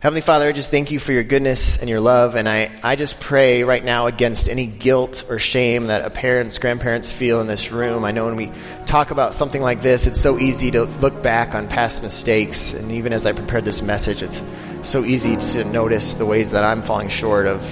Heavenly 0.00 0.20
Father, 0.20 0.48
I 0.48 0.52
just 0.52 0.72
thank 0.72 0.90
you 0.90 0.98
for 0.98 1.12
your 1.12 1.22
goodness 1.22 1.78
and 1.78 1.88
your 1.88 2.00
love, 2.00 2.34
and 2.34 2.48
I, 2.48 2.72
I 2.82 2.96
just 2.96 3.20
pray 3.20 3.62
right 3.62 3.84
now 3.84 4.08
against 4.08 4.48
any 4.48 4.66
guilt 4.66 5.24
or 5.28 5.38
shame 5.38 5.86
that 5.86 6.04
a 6.04 6.10
parents, 6.10 6.58
grandparents 6.58 7.12
feel 7.12 7.40
in 7.40 7.46
this 7.46 7.70
room. 7.70 8.04
I 8.04 8.10
know 8.10 8.24
when 8.24 8.34
we 8.34 8.50
talk 8.84 9.12
about 9.12 9.32
something 9.32 9.62
like 9.62 9.80
this, 9.80 10.08
it's 10.08 10.20
so 10.20 10.40
easy 10.40 10.72
to 10.72 10.86
look 10.86 11.22
back 11.22 11.54
on 11.54 11.68
past 11.68 12.02
mistakes, 12.02 12.72
and 12.72 12.90
even 12.90 13.12
as 13.12 13.26
I 13.26 13.32
prepared 13.32 13.64
this 13.64 13.80
message, 13.80 14.24
it's 14.24 14.42
so 14.82 15.04
easy 15.04 15.36
to 15.36 15.64
notice 15.64 16.14
the 16.14 16.26
ways 16.26 16.50
that 16.50 16.64
I'm 16.64 16.82
falling 16.82 17.08
short 17.08 17.46
of, 17.46 17.62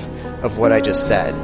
of 0.45 0.59
what 0.59 0.73
I 0.73 0.81
just 0.81 1.07
said. 1.07 1.35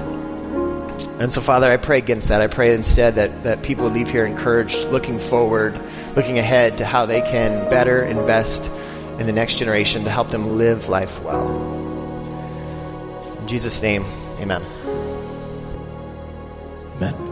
And 1.20 1.32
so, 1.32 1.40
Father, 1.40 1.70
I 1.70 1.76
pray 1.76 1.98
against 1.98 2.28
that. 2.28 2.40
I 2.40 2.46
pray 2.46 2.74
instead 2.74 3.16
that, 3.16 3.42
that 3.44 3.62
people 3.62 3.88
leave 3.88 4.10
here 4.10 4.26
encouraged, 4.26 4.88
looking 4.88 5.18
forward, 5.18 5.80
looking 6.14 6.38
ahead 6.38 6.78
to 6.78 6.84
how 6.84 7.06
they 7.06 7.22
can 7.22 7.70
better 7.70 8.04
invest 8.04 8.70
in 9.18 9.26
the 9.26 9.32
next 9.32 9.56
generation 9.56 10.04
to 10.04 10.10
help 10.10 10.30
them 10.30 10.58
live 10.58 10.88
life 10.88 11.22
well. 11.22 11.76
In 13.40 13.48
Jesus' 13.48 13.80
name, 13.80 14.04
amen. 14.40 14.62
Amen. 16.96 17.25